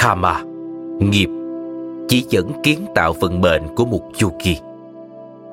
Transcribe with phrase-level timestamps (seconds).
[0.00, 0.42] Karma,
[0.98, 1.28] nghiệp,
[2.08, 4.58] chỉ dẫn kiến tạo vận mệnh của một chu kỳ.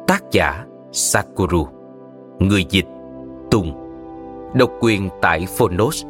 [0.07, 1.67] Tác giả Sakuru,
[2.39, 2.85] người dịch
[3.51, 3.73] Tùng,
[4.53, 6.05] độc quyền tại Phonos.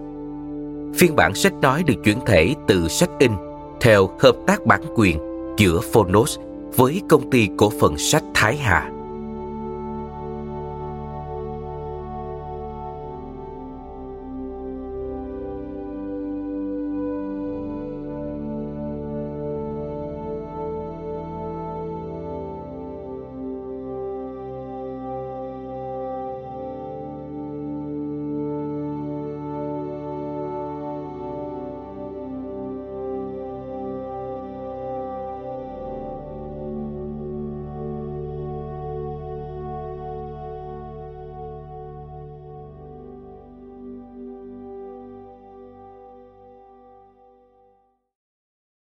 [0.95, 3.31] Phiên bản sách nói được chuyển thể từ sách in
[3.81, 5.17] theo hợp tác bản quyền
[5.57, 6.39] giữa Phonos
[6.75, 8.92] với công ty cổ phần sách Thái Hà.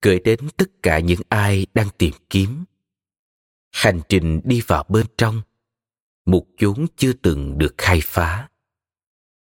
[0.02, 2.64] Gửi đến tất cả những ai đang tìm kiếm.
[3.72, 5.42] Hành trình đi vào bên trong,
[6.26, 8.50] một chốn chưa từng được khai phá.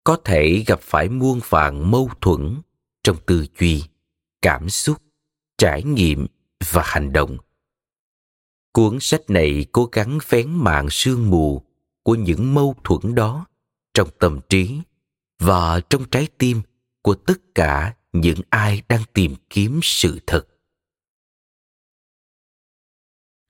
[0.04, 2.60] Có thể gặp phải muôn vạn mâu thuẫn
[3.02, 3.84] trong tư duy,
[4.42, 5.02] cảm xúc,
[5.58, 6.26] trải nghiệm
[6.70, 7.36] và hành động.
[8.72, 11.62] Cuốn sách này cố gắng vén màn sương mù
[12.02, 13.46] của những mâu thuẫn đó
[13.94, 14.80] trong tâm trí
[15.38, 16.62] và trong trái tim
[17.02, 20.46] của tất cả những ai đang tìm kiếm sự thật.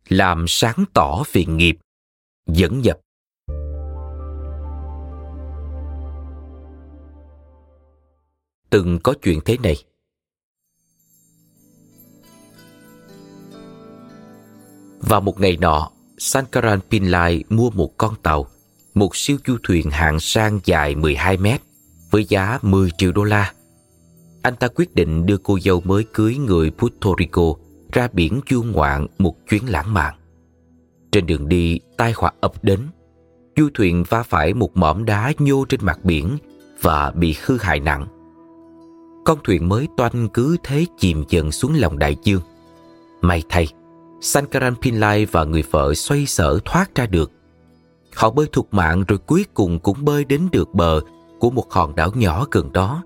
[0.08, 1.76] Làm sáng tỏ về nghiệp.
[2.46, 3.00] Dẫn nhập
[8.70, 9.84] từng có chuyện thế này.
[15.00, 18.46] Vào một ngày nọ, sankaran pinlay mua một con tàu,
[18.94, 21.60] một siêu du thuyền hạng sang dài 12 mét
[22.10, 23.52] với giá 10 triệu đô la
[24.42, 27.54] anh ta quyết định đưa cô dâu mới cưới người Puerto Rico
[27.92, 30.14] ra biển du ngoạn một chuyến lãng mạn.
[31.12, 32.80] Trên đường đi, tai họa ập đến.
[33.56, 36.38] Du thuyền va phải một mỏm đá nhô trên mặt biển
[36.80, 38.06] và bị hư hại nặng.
[39.24, 42.42] Con thuyền mới toanh cứ thế chìm dần xuống lòng đại dương.
[43.20, 43.68] May thay,
[44.20, 47.32] Sankaran Pinlay và người vợ xoay sở thoát ra được.
[48.14, 51.00] Họ bơi thục mạng rồi cuối cùng cũng bơi đến được bờ
[51.38, 53.02] của một hòn đảo nhỏ gần đó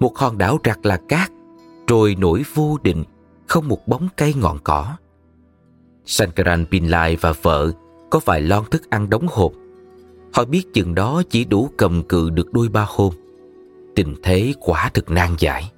[0.00, 1.30] một hòn đảo rạc là cát,
[1.86, 3.04] trôi nổi vô định,
[3.46, 4.96] không một bóng cây ngọn cỏ.
[6.04, 7.72] Sankaran Pinlai và vợ
[8.10, 9.52] có vài lon thức ăn đóng hộp.
[10.32, 13.12] Họ biết chừng đó chỉ đủ cầm cự được đôi ba hôm.
[13.94, 15.72] Tình thế quả thực nan giải.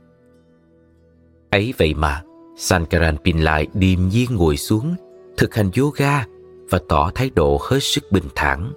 [1.50, 2.23] Ấy vậy mà,
[2.56, 4.94] Sankaran Pinlai điềm nhiên ngồi xuống,
[5.37, 6.25] thực hành yoga
[6.70, 8.73] và tỏ thái độ hết sức bình thản.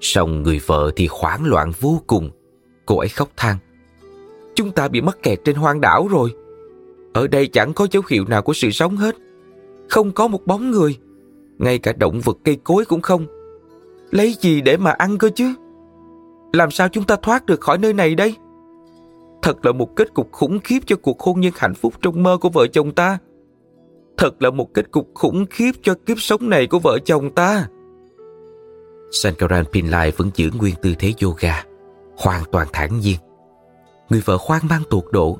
[0.00, 2.30] Song người vợ thì hoảng loạn vô cùng.
[2.86, 3.56] Cô ấy khóc than.
[4.58, 6.34] Chúng ta bị mắc kẹt trên hoang đảo rồi.
[7.12, 9.16] Ở đây chẳng có dấu hiệu nào của sự sống hết.
[9.88, 10.96] Không có một bóng người.
[11.58, 13.26] Ngay cả động vật cây cối cũng không.
[14.10, 15.54] Lấy gì để mà ăn cơ chứ?
[16.52, 18.34] Làm sao chúng ta thoát được khỏi nơi này đây?
[19.42, 22.38] Thật là một kết cục khủng khiếp cho cuộc hôn nhân hạnh phúc trong mơ
[22.40, 23.18] của vợ chồng ta.
[24.16, 27.68] Thật là một kết cục khủng khiếp cho kiếp sống này của vợ chồng ta.
[29.10, 31.64] Sankaran Pinlai vẫn giữ nguyên tư thế yoga,
[32.16, 33.16] hoàn toàn thản nhiên.
[34.08, 35.38] Người vợ khoan mang tột độ.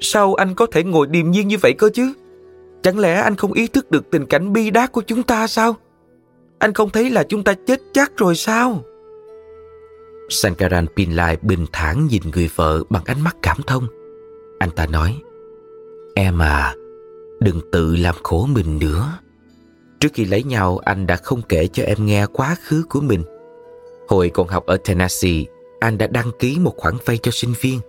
[0.00, 2.12] Sao anh có thể ngồi điềm nhiên như vậy cơ chứ?
[2.82, 5.76] Chẳng lẽ anh không ý thức được tình cảnh bi đát của chúng ta sao?
[6.58, 8.82] Anh không thấy là chúng ta chết chắc rồi sao?
[10.28, 13.86] Sankaran Pinlai bình thản nhìn người vợ bằng ánh mắt cảm thông.
[14.58, 15.16] Anh ta nói,
[16.14, 16.74] Em à,
[17.40, 19.18] đừng tự làm khổ mình nữa.
[20.00, 23.22] Trước khi lấy nhau, anh đã không kể cho em nghe quá khứ của mình.
[24.08, 25.44] Hồi còn học ở Tennessee,
[25.80, 27.80] anh đã đăng ký một khoản vay cho sinh viên.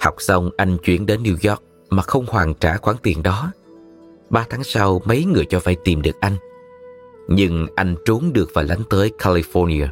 [0.00, 3.52] Học xong, anh chuyển đến New York mà không hoàn trả khoản tiền đó.
[4.30, 6.36] Ba tháng sau, mấy người cho vay tìm được anh.
[7.28, 9.88] Nhưng anh trốn được và lánh tới California.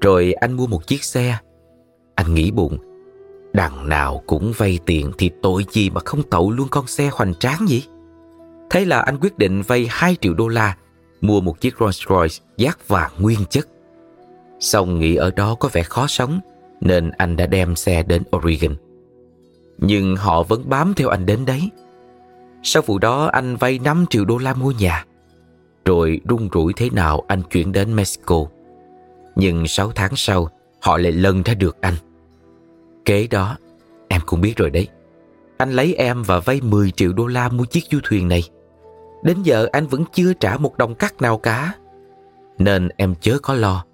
[0.00, 1.38] Rồi anh mua một chiếc xe.
[2.14, 2.78] Anh nghĩ bụng,
[3.52, 7.34] đằng nào cũng vay tiền thì tội gì mà không tậu luôn con xe hoành
[7.34, 7.82] tráng vậy?
[8.70, 10.76] Thế là anh quyết định vay 2 triệu đô la
[11.20, 13.68] mua một chiếc Rolls Royce giác vàng nguyên chất.
[14.60, 16.40] Xong nghĩ ở đó có vẻ khó sống,
[16.80, 18.76] nên anh đã đem xe đến Oregon.
[19.78, 21.70] Nhưng họ vẫn bám theo anh đến đấy.
[22.62, 25.04] Sau vụ đó, anh vay 5 triệu đô la mua nhà.
[25.84, 28.44] Rồi rung rủi thế nào anh chuyển đến Mexico.
[29.36, 30.48] Nhưng 6 tháng sau,
[30.80, 31.94] họ lại lần ra được anh.
[33.04, 33.56] Kế đó,
[34.08, 34.88] em cũng biết rồi đấy.
[35.58, 38.42] Anh lấy em và vay 10 triệu đô la mua chiếc du thuyền này.
[39.22, 41.72] Đến giờ anh vẫn chưa trả một đồng cắt nào cả.
[42.58, 43.84] Nên em chớ có lo.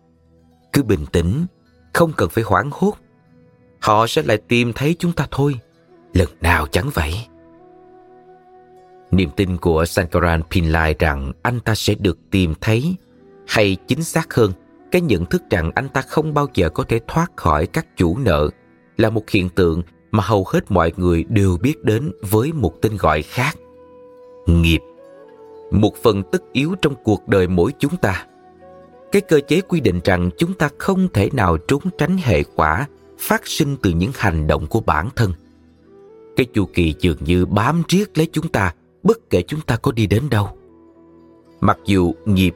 [0.73, 1.47] Cứ bình tĩnh,
[1.93, 2.95] không cần phải hoảng hốt.
[3.81, 5.55] Họ sẽ lại tìm thấy chúng ta thôi.
[6.15, 7.15] Lần nào chẳng vậy.
[9.11, 12.95] Niềm tin của Sankaran Pinlai rằng anh ta sẽ được tìm thấy,
[13.49, 14.53] hay chính xác hơn,
[14.91, 18.19] cái nhận thức rằng anh ta không bao giờ có thể thoát khỏi các chủ
[18.19, 18.51] nợ
[18.97, 22.97] là một hiện tượng mà hầu hết mọi người đều biết đến với một tên
[22.97, 23.57] gọi khác.
[24.47, 24.81] Nghiệp
[25.71, 28.27] một phần tất yếu trong cuộc đời mỗi chúng ta.
[29.13, 32.87] Cái cơ chế quy định rằng chúng ta không thể nào trốn tránh hệ quả
[33.19, 35.33] phát sinh từ những hành động của bản thân.
[36.37, 39.93] Cái chu kỳ dường như bám riết lấy chúng ta bất kể chúng ta có
[39.93, 40.49] đi đến đâu.
[41.61, 42.55] Mặc dù nghiệp,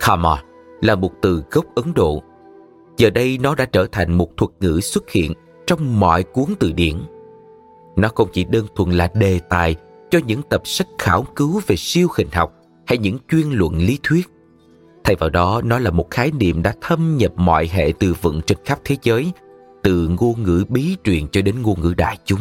[0.00, 0.42] karma,
[0.80, 2.22] là một từ gốc Ấn Độ,
[2.96, 5.32] giờ đây nó đã trở thành một thuật ngữ xuất hiện
[5.66, 6.96] trong mọi cuốn từ điển.
[7.96, 9.76] Nó không chỉ đơn thuần là đề tài
[10.10, 12.52] cho những tập sách khảo cứu về siêu hình học
[12.86, 14.28] hay những chuyên luận lý thuyết.
[15.08, 18.40] Thay vào đó, nó là một khái niệm đã thâm nhập mọi hệ từ vựng
[18.46, 19.32] trên khắp thế giới,
[19.82, 22.40] từ ngôn ngữ bí truyền cho đến ngôn ngữ đại chúng.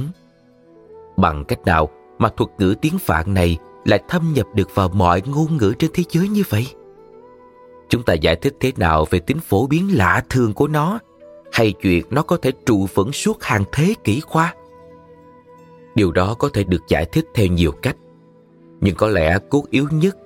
[1.17, 5.21] Bằng cách nào mà thuật ngữ tiếng Phạn này lại thâm nhập được vào mọi
[5.25, 6.67] ngôn ngữ trên thế giới như vậy?
[7.89, 10.99] Chúng ta giải thích thế nào về tính phổ biến lạ thường của nó
[11.51, 14.55] hay chuyện nó có thể trụ vững suốt hàng thế kỷ qua?
[15.95, 17.97] Điều đó có thể được giải thích theo nhiều cách.
[18.81, 20.17] Nhưng có lẽ cốt yếu nhất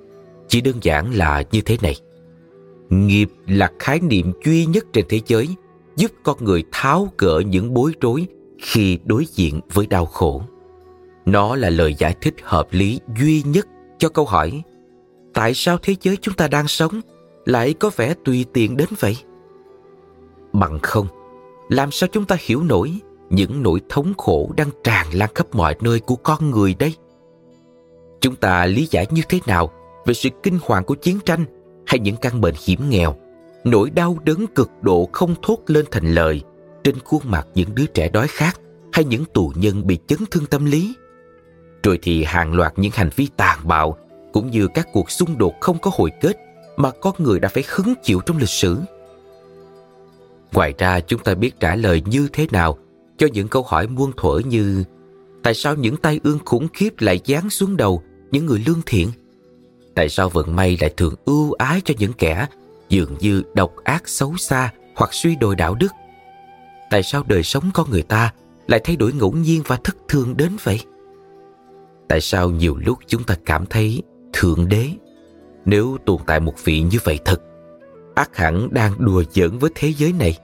[0.47, 1.95] chỉ đơn giản là như thế này.
[2.91, 5.47] Nghiệp là khái niệm duy nhất trên thế giới
[5.95, 8.27] giúp con người tháo gỡ những bối rối
[8.59, 10.41] khi đối diện với đau khổ.
[11.25, 13.67] Nó là lời giải thích hợp lý duy nhất
[13.97, 14.63] cho câu hỏi
[15.33, 17.01] Tại sao thế giới chúng ta đang sống
[17.45, 19.17] lại có vẻ tùy tiện đến vậy?
[20.53, 21.07] Bằng không,
[21.69, 22.99] làm sao chúng ta hiểu nổi
[23.29, 26.95] những nỗi thống khổ đang tràn lan khắp mọi nơi của con người đây?
[28.21, 29.71] Chúng ta lý giải như thế nào
[30.05, 31.45] về sự kinh hoàng của chiến tranh
[31.91, 33.15] hay những căn bệnh hiểm nghèo,
[33.63, 36.41] nỗi đau đớn cực độ không thốt lên thành lời
[36.83, 38.59] trên khuôn mặt những đứa trẻ đói khát
[38.93, 40.93] hay những tù nhân bị chấn thương tâm lý.
[41.83, 43.97] Rồi thì hàng loạt những hành vi tàn bạo
[44.33, 46.37] cũng như các cuộc xung đột không có hồi kết
[46.77, 48.77] mà con người đã phải hứng chịu trong lịch sử.
[50.53, 52.77] Ngoài ra chúng ta biết trả lời như thế nào
[53.17, 54.83] cho những câu hỏi muôn thuở như
[55.43, 59.09] Tại sao những tai ương khủng khiếp lại giáng xuống đầu những người lương thiện?
[59.95, 62.47] Tại sao vận may lại thường ưu ái cho những kẻ
[62.89, 65.91] dường như độc ác xấu xa hoặc suy đồi đạo đức?
[66.89, 68.33] Tại sao đời sống con người ta
[68.67, 70.79] lại thay đổi ngẫu nhiên và thất thường đến vậy?
[72.07, 74.01] Tại sao nhiều lúc chúng ta cảm thấy
[74.33, 74.89] Thượng Đế
[75.65, 77.41] nếu tồn tại một vị như vậy thật
[78.15, 80.37] ác hẳn đang đùa giỡn với thế giới này?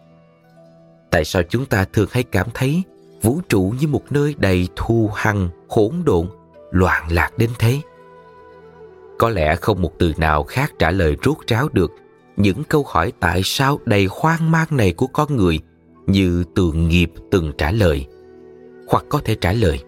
[1.12, 2.84] Tại sao chúng ta thường hay cảm thấy
[3.22, 6.28] vũ trụ như một nơi đầy thù hằn, hỗn độn,
[6.72, 7.80] loạn lạc đến thế?
[9.20, 11.92] Có lẽ không một từ nào khác trả lời rốt ráo được
[12.38, 15.60] những câu hỏi tại sao đầy hoang mang này của con người
[16.08, 18.06] như từ nghiệp từng trả lời.
[18.88, 19.80] Hoặc có thể trả lời.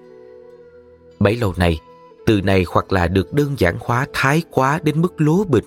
[1.19, 1.79] Bấy lâu nay,
[2.25, 5.65] từ này hoặc là được đơn giản hóa thái quá đến mức lố bịch,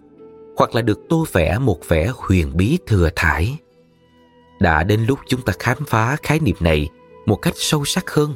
[0.56, 3.58] hoặc là được tô vẽ một vẻ huyền bí thừa thải.
[4.60, 6.88] Đã đến lúc chúng ta khám phá khái niệm này
[7.26, 8.34] một cách sâu sắc hơn.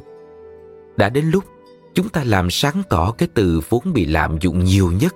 [0.96, 1.44] Đã đến lúc
[1.96, 5.14] chúng ta làm sáng tỏ cái từ vốn bị lạm dụng nhiều nhất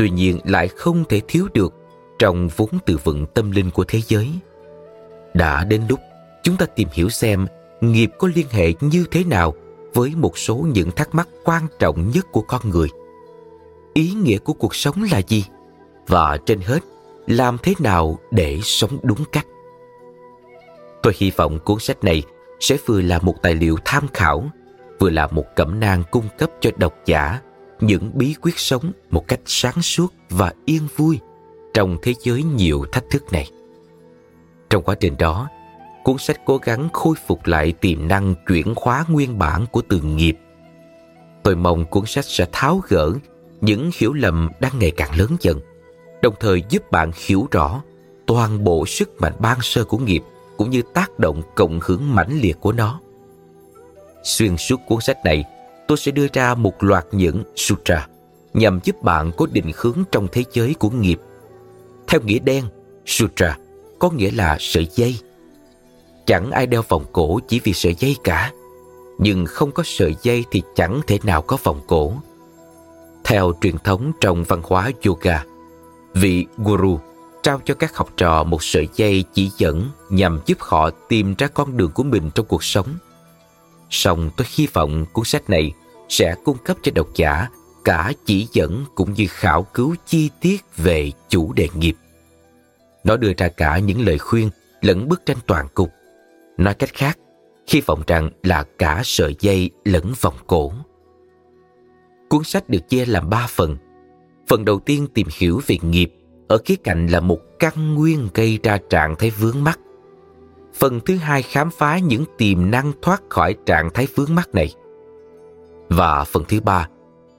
[0.00, 1.74] tuy nhiên lại không thể thiếu được
[2.18, 4.30] trong vốn từ vựng tâm linh của thế giới.
[5.34, 6.00] Đã đến lúc
[6.42, 7.46] chúng ta tìm hiểu xem
[7.80, 9.54] nghiệp có liên hệ như thế nào
[9.94, 12.88] với một số những thắc mắc quan trọng nhất của con người.
[13.94, 15.44] Ý nghĩa của cuộc sống là gì?
[16.06, 16.80] Và trên hết,
[17.26, 19.46] làm thế nào để sống đúng cách?
[21.02, 22.22] Tôi hy vọng cuốn sách này
[22.60, 24.50] sẽ vừa là một tài liệu tham khảo,
[25.00, 27.40] vừa là một cẩm nang cung cấp cho độc giả
[27.80, 31.18] những bí quyết sống một cách sáng suốt và yên vui
[31.74, 33.50] trong thế giới nhiều thách thức này.
[34.70, 35.48] Trong quá trình đó,
[36.04, 40.00] cuốn sách cố gắng khôi phục lại tiềm năng chuyển hóa nguyên bản của từ
[40.00, 40.36] nghiệp.
[41.42, 43.12] Tôi mong cuốn sách sẽ tháo gỡ
[43.60, 45.60] những hiểu lầm đang ngày càng lớn dần,
[46.22, 47.82] đồng thời giúp bạn hiểu rõ
[48.26, 50.22] toàn bộ sức mạnh ban sơ của nghiệp
[50.56, 53.00] cũng như tác động cộng hưởng mãnh liệt của nó.
[54.22, 55.44] Xuyên suốt cuốn sách này,
[55.88, 58.06] tôi sẽ đưa ra một loạt những sutra
[58.54, 61.20] nhằm giúp bạn có định hướng trong thế giới của nghiệp.
[62.08, 62.64] Theo nghĩa đen,
[63.06, 63.56] sutra
[63.98, 65.16] có nghĩa là sợi dây.
[66.26, 68.52] Chẳng ai đeo vòng cổ chỉ vì sợi dây cả,
[69.18, 72.12] nhưng không có sợi dây thì chẳng thể nào có vòng cổ.
[73.24, 75.44] Theo truyền thống trong văn hóa yoga,
[76.14, 76.98] vị guru
[77.42, 81.46] trao cho các học trò một sợi dây chỉ dẫn nhằm giúp họ tìm ra
[81.46, 82.86] con đường của mình trong cuộc sống.
[83.90, 85.72] Song tôi hy vọng cuốn sách này
[86.08, 87.48] sẽ cung cấp cho độc giả
[87.84, 91.96] cả chỉ dẫn cũng như khảo cứu chi tiết về chủ đề nghiệp.
[93.04, 95.90] Nó đưa ra cả những lời khuyên lẫn bức tranh toàn cục.
[96.56, 97.18] Nói cách khác,
[97.68, 100.72] hy vọng rằng là cả sợi dây lẫn vòng cổ.
[102.28, 103.76] Cuốn sách được chia làm ba phần.
[104.48, 106.12] Phần đầu tiên tìm hiểu về nghiệp
[106.48, 109.78] ở khía cạnh là một căn nguyên gây ra trạng thái vướng mắc.
[110.74, 114.74] Phần thứ hai khám phá những tiềm năng thoát khỏi trạng thái vướng mắc này.
[115.88, 116.88] Và phần thứ ba,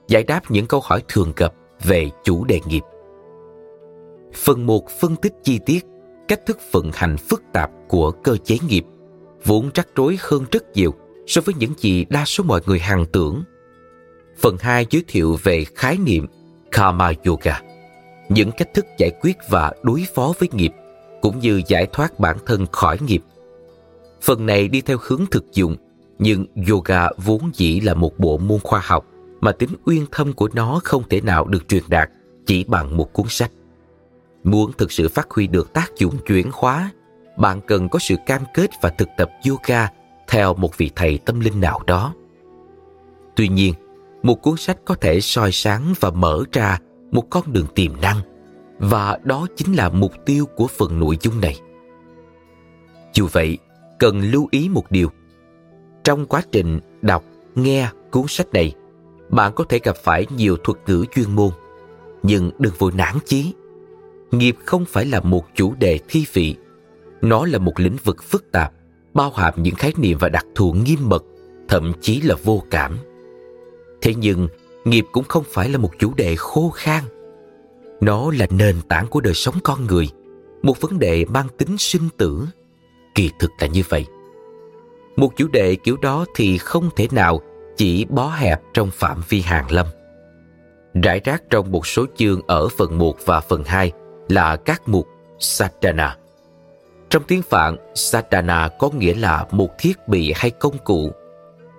[0.08, 2.82] giải đáp những câu hỏi thường gặp về chủ đề nghiệp.
[4.34, 5.86] Phần 1 phân tích chi tiết
[6.28, 8.84] cách thức vận hành phức tạp của cơ chế nghiệp,
[9.44, 10.94] vốn rắc rối hơn rất nhiều
[11.26, 13.42] so với những gì đa số mọi người hàng tưởng.
[14.38, 16.26] Phần 2 giới thiệu về khái niệm
[16.72, 17.60] Karma Yoga,
[18.28, 20.72] những cách thức giải quyết và đối phó với nghiệp,
[21.22, 23.22] cũng như giải thoát bản thân khỏi nghiệp.
[24.22, 25.76] Phần này đi theo hướng thực dụng,
[26.18, 29.06] nhưng yoga vốn dĩ là một bộ môn khoa học
[29.40, 32.10] mà tính uyên thâm của nó không thể nào được truyền đạt
[32.46, 33.50] chỉ bằng một cuốn sách.
[34.44, 36.90] Muốn thực sự phát huy được tác dụng chuyển hóa,
[37.38, 39.88] bạn cần có sự cam kết và thực tập yoga
[40.28, 42.14] theo một vị thầy tâm linh nào đó.
[43.36, 43.74] Tuy nhiên,
[44.22, 46.78] một cuốn sách có thể soi sáng và mở ra
[47.10, 48.20] một con đường tiềm năng
[48.82, 51.60] và đó chính là mục tiêu của phần nội dung này.
[53.14, 53.58] Dù vậy,
[53.98, 55.08] cần lưu ý một điều.
[56.04, 57.24] Trong quá trình đọc,
[57.54, 58.74] nghe cuốn sách này,
[59.28, 61.50] bạn có thể gặp phải nhiều thuật ngữ chuyên môn,
[62.22, 63.52] nhưng đừng vội nản chí.
[64.30, 66.56] Nghiệp không phải là một chủ đề thi vị.
[67.22, 68.72] Nó là một lĩnh vực phức tạp
[69.14, 71.24] bao hàm những khái niệm và đặc thù nghiêm mật
[71.68, 72.98] thậm chí là vô cảm.
[74.00, 74.48] Thế nhưng
[74.84, 77.04] nghiệp cũng không phải là một chủ đề khô khan
[78.02, 80.10] nó là nền tảng của đời sống con người
[80.62, 82.46] một vấn đề mang tính sinh tử
[83.14, 84.06] kỳ thực là như vậy
[85.16, 87.40] một chủ đề kiểu đó thì không thể nào
[87.76, 89.86] chỉ bó hẹp trong phạm vi hàng lâm
[90.94, 93.92] rải rác trong một số chương ở phần 1 và phần 2
[94.28, 96.16] là các mục Sadhana.
[97.10, 101.10] Trong tiếng Phạn, Sadhana có nghĩa là một thiết bị hay công cụ.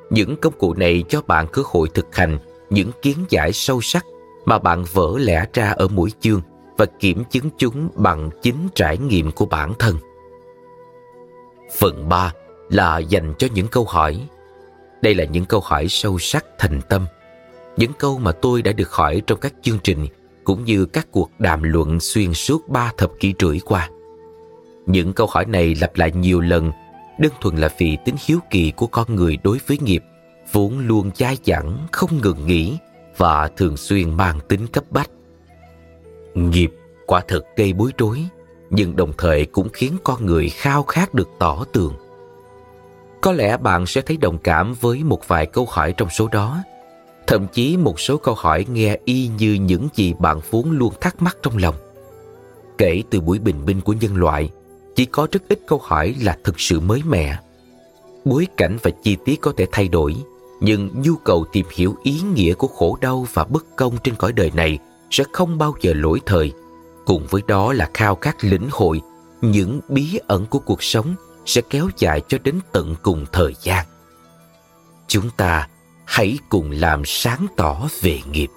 [0.09, 2.37] Những công cụ này cho bạn cơ hội thực hành
[2.69, 4.05] những kiến giải sâu sắc
[4.45, 6.41] mà bạn vỡ lẽ ra ở mỗi chương
[6.77, 9.97] và kiểm chứng chúng bằng chính trải nghiệm của bản thân.
[11.77, 12.33] Phần 3
[12.69, 14.27] là dành cho những câu hỏi.
[15.01, 17.05] Đây là những câu hỏi sâu sắc thành tâm.
[17.77, 20.07] Những câu mà tôi đã được hỏi trong các chương trình
[20.43, 23.89] cũng như các cuộc đàm luận xuyên suốt ba thập kỷ rưỡi qua.
[24.85, 26.71] Những câu hỏi này lặp lại nhiều lần,
[27.19, 30.03] đơn thuần là vì tính hiếu kỳ của con người đối với nghiệp,
[30.51, 32.77] vốn luôn dai dẳng, không ngừng nghỉ
[33.17, 35.09] và thường xuyên mang tính cấp bách.
[36.33, 36.71] Nghiệp
[37.05, 38.25] quả thật gây bối rối,
[38.69, 41.93] nhưng đồng thời cũng khiến con người khao khát được tỏ tường.
[43.21, 46.63] Có lẽ bạn sẽ thấy đồng cảm với một vài câu hỏi trong số đó,
[47.27, 51.21] Thậm chí một số câu hỏi nghe y như những gì bạn vốn luôn thắc
[51.21, 51.75] mắc trong lòng.
[52.77, 54.49] Kể từ buổi bình minh của nhân loại,
[54.95, 57.37] chỉ có rất ít câu hỏi là thực sự mới mẻ.
[58.25, 60.15] Bối cảnh và chi tiết có thể thay đổi,
[60.65, 64.33] nhưng nhu cầu tìm hiểu ý nghĩa của khổ đau và bất công trên cõi
[64.33, 64.79] đời này
[65.11, 66.51] sẽ không bao giờ lỗi thời.
[67.05, 69.01] Cùng với đó là khao khát lĩnh hội,
[69.41, 71.15] những bí ẩn của cuộc sống
[71.45, 73.85] sẽ kéo dài cho đến tận cùng thời gian.
[75.07, 75.67] Chúng ta
[76.05, 78.49] hãy cùng làm sáng tỏ về nghiệp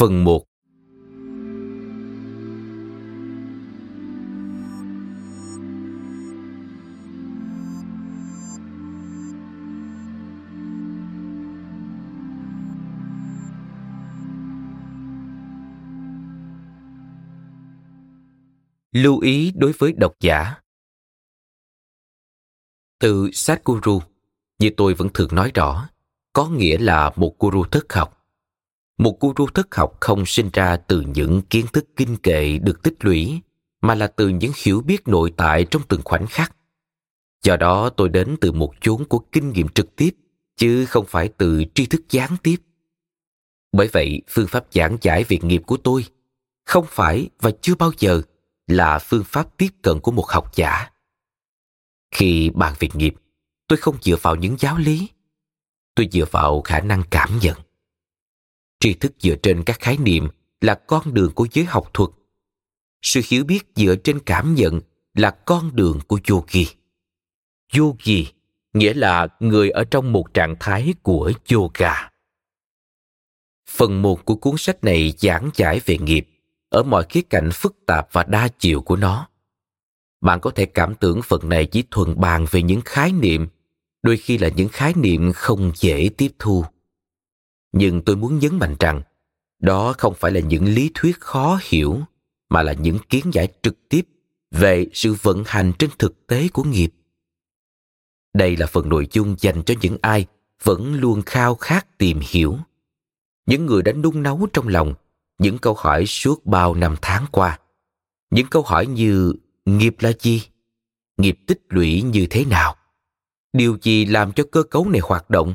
[0.00, 0.44] Phần 1
[18.92, 20.54] Lưu ý đối với độc giả
[22.98, 23.30] Từ
[23.64, 24.00] guru
[24.58, 25.88] như tôi vẫn thường nói rõ,
[26.32, 28.19] có nghĩa là một guru thất học.
[29.00, 32.94] Một guru thất học không sinh ra từ những kiến thức kinh kệ được tích
[33.00, 33.40] lũy,
[33.80, 36.56] mà là từ những hiểu biết nội tại trong từng khoảnh khắc.
[37.42, 40.10] Do đó tôi đến từ một chốn của kinh nghiệm trực tiếp,
[40.56, 42.56] chứ không phải từ tri thức gián tiếp.
[43.72, 46.04] Bởi vậy, phương pháp giảng giải việc nghiệp của tôi
[46.66, 48.22] không phải và chưa bao giờ
[48.66, 50.90] là phương pháp tiếp cận của một học giả.
[52.14, 53.14] Khi bàn việc nghiệp,
[53.68, 55.08] tôi không dựa vào những giáo lý.
[55.94, 57.56] Tôi dựa vào khả năng cảm nhận.
[58.80, 60.28] Tri thức dựa trên các khái niệm
[60.60, 62.10] là con đường của giới học thuật.
[63.02, 64.80] Sự hiểu biết dựa trên cảm nhận
[65.14, 66.66] là con đường của yogi.
[67.78, 68.26] Yogi
[68.72, 72.10] nghĩa là người ở trong một trạng thái của yoga.
[73.68, 76.28] Phần một của cuốn sách này giảng giải về nghiệp
[76.68, 79.28] ở mọi khía cạnh phức tạp và đa chiều của nó.
[80.20, 83.46] Bạn có thể cảm tưởng phần này chỉ thuần bàn về những khái niệm,
[84.02, 86.64] đôi khi là những khái niệm không dễ tiếp thu.
[87.72, 89.02] Nhưng tôi muốn nhấn mạnh rằng,
[89.58, 92.00] đó không phải là những lý thuyết khó hiểu,
[92.48, 94.08] mà là những kiến giải trực tiếp
[94.50, 96.90] về sự vận hành trên thực tế của nghiệp.
[98.34, 100.26] Đây là phần nội dung dành cho những ai
[100.62, 102.58] vẫn luôn khao khát tìm hiểu.
[103.46, 104.94] Những người đã nung nấu trong lòng
[105.38, 107.58] những câu hỏi suốt bao năm tháng qua.
[108.30, 109.32] Những câu hỏi như
[109.64, 110.42] nghiệp là gì?
[111.16, 112.76] Nghiệp tích lũy như thế nào?
[113.52, 115.54] Điều gì làm cho cơ cấu này hoạt động?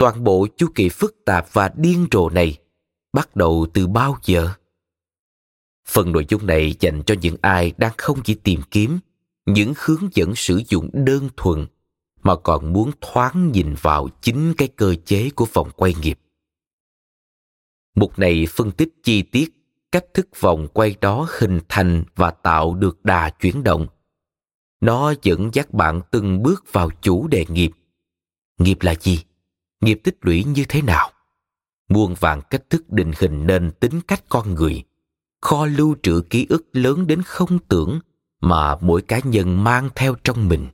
[0.00, 2.58] Toàn bộ chu kỳ phức tạp và điên rồ này
[3.12, 4.48] bắt đầu từ bao giờ?
[5.88, 8.98] Phần nội dung này dành cho những ai đang không chỉ tìm kiếm
[9.46, 11.66] những hướng dẫn sử dụng đơn thuần
[12.22, 16.18] mà còn muốn thoáng nhìn vào chính cái cơ chế của vòng quay nghiệp
[17.94, 19.52] Mục này phân tích chi tiết
[19.92, 23.86] cách thức vòng quay đó hình thành và tạo được đà chuyển động.
[24.80, 27.70] Nó dẫn dắt bạn từng bước vào chủ đề nghiệp.
[28.58, 29.24] Nghiệp là gì?
[29.80, 31.10] Nghiệp tích lũy như thế nào?
[31.88, 34.84] Muôn vàng cách thức định hình nên tính cách con người.
[35.40, 38.00] Kho lưu trữ ký ức lớn đến không tưởng
[38.40, 40.68] mà mỗi cá nhân mang theo trong mình.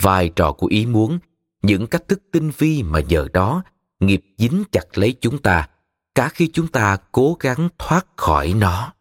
[0.00, 1.18] Vai trò của ý muốn,
[1.62, 3.62] những cách thức tinh vi mà giờ đó
[4.00, 5.68] nghiệp dính chặt lấy chúng ta
[6.14, 8.92] cả khi chúng ta cố gắng thoát khỏi nó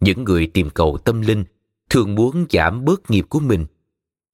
[0.00, 1.44] những người tìm cầu tâm linh
[1.90, 3.66] thường muốn giảm bớt nghiệp của mình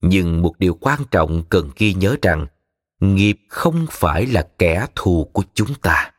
[0.01, 2.47] nhưng một điều quan trọng cần ghi nhớ rằng
[2.99, 6.11] nghiệp không phải là kẻ thù của chúng ta.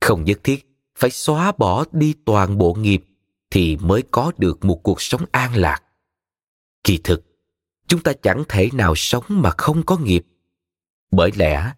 [0.00, 0.66] Không nhất thiết
[0.98, 3.04] phải xóa bỏ đi toàn bộ nghiệp
[3.50, 5.82] thì mới có được một cuộc sống an lạc.
[6.84, 7.24] Kỳ thực,
[7.88, 10.26] chúng ta chẳng thể nào sống mà không có nghiệp.
[11.10, 11.72] Bởi lẽ,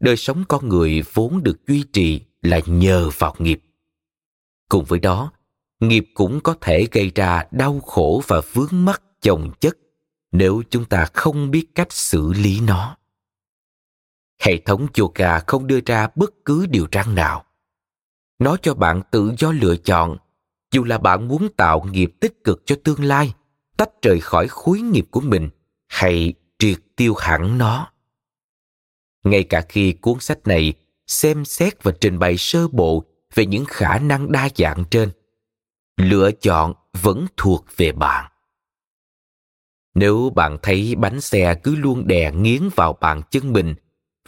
[0.00, 3.62] đời sống con người vốn được duy trì là nhờ vào nghiệp.
[4.68, 5.32] Cùng với đó,
[5.80, 9.76] nghiệp cũng có thể gây ra đau khổ và vướng mắc chồng chất
[10.32, 12.96] nếu chúng ta không biết cách xử lý nó
[14.40, 17.44] hệ thống yoga không đưa ra bất cứ điều răn nào.
[18.38, 20.16] Nó cho bạn tự do lựa chọn,
[20.72, 23.34] dù là bạn muốn tạo nghiệp tích cực cho tương lai,
[23.76, 25.50] tách rời khỏi khối nghiệp của mình
[25.88, 27.92] hay triệt tiêu hẳn nó.
[29.24, 30.74] Ngay cả khi cuốn sách này
[31.06, 35.10] xem xét và trình bày sơ bộ về những khả năng đa dạng trên,
[35.96, 38.30] lựa chọn vẫn thuộc về bạn.
[39.94, 43.74] Nếu bạn thấy bánh xe cứ luôn đè nghiến vào bàn chân mình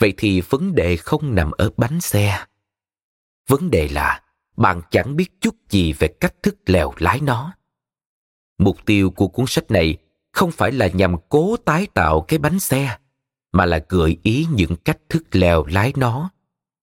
[0.02, 2.44] vậy thì vấn đề không nằm ở bánh xe.
[3.48, 4.22] Vấn đề là
[4.56, 7.54] bạn chẳng biết chút gì về cách thức lèo lái nó.
[8.58, 9.96] Mục tiêu của cuốn sách này
[10.32, 12.98] không phải là nhằm cố tái tạo cái bánh xe,
[13.52, 16.30] mà là gợi ý những cách thức lèo lái nó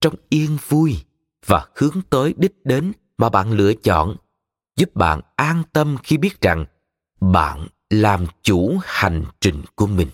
[0.01, 0.97] trong yên vui
[1.45, 4.15] và hướng tới đích đến mà bạn lựa chọn,
[4.75, 6.65] giúp bạn an tâm khi biết rằng
[7.21, 10.09] bạn làm chủ hành trình của mình.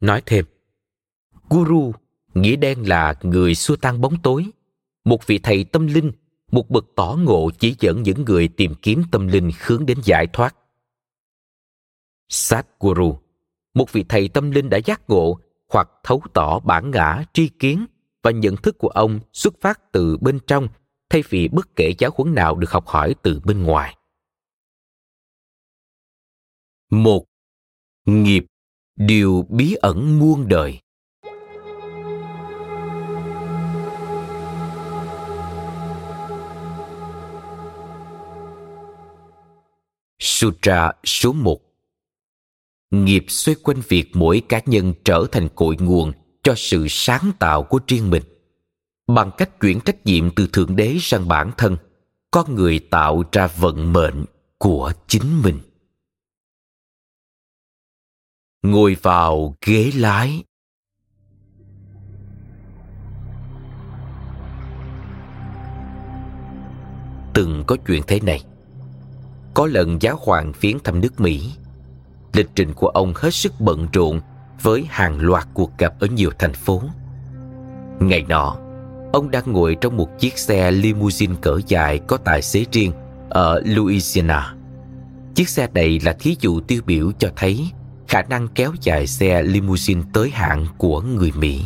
[0.00, 0.44] Nói thêm
[1.50, 1.92] guru,
[2.34, 4.46] nghĩa đen là người xua tan bóng tối.
[5.04, 6.12] Một vị thầy tâm linh,
[6.52, 10.26] một bậc tỏ ngộ chỉ dẫn những người tìm kiếm tâm linh hướng đến giải
[10.32, 10.56] thoát.
[12.28, 13.18] Sát guru
[13.74, 17.86] một vị thầy tâm linh đã giác ngộ hoặc thấu tỏ bản ngã, tri kiến
[18.22, 20.68] và nhận thức của ông xuất phát từ bên trong,
[21.10, 23.96] thay vì bất kể giáo huấn nào được học hỏi từ bên ngoài.
[26.90, 27.24] một,
[28.06, 28.46] Nghiệp,
[28.96, 30.80] Điều bí ẩn muôn đời.
[40.26, 41.60] Sutra số 1
[42.90, 47.62] Nghiệp xoay quanh việc mỗi cá nhân trở thành cội nguồn cho sự sáng tạo
[47.62, 48.22] của riêng mình.
[49.06, 51.76] Bằng cách chuyển trách nhiệm từ Thượng Đế sang bản thân,
[52.30, 54.24] con người tạo ra vận mệnh
[54.58, 55.60] của chính mình.
[58.62, 60.44] Ngồi vào ghế lái
[67.34, 68.44] từng có chuyện thế này.
[69.54, 71.52] Có lần giáo hoàng viếng thăm nước Mỹ.
[72.32, 74.20] Lịch trình của ông hết sức bận rộn
[74.62, 76.82] với hàng loạt cuộc gặp ở nhiều thành phố.
[78.00, 78.56] Ngày nọ,
[79.12, 82.92] ông đang ngồi trong một chiếc xe limousine cỡ dài có tài xế riêng
[83.30, 84.54] ở Louisiana.
[85.34, 87.70] Chiếc xe này là thí dụ tiêu biểu cho thấy
[88.08, 91.64] khả năng kéo dài xe limousine tới hạn của người Mỹ.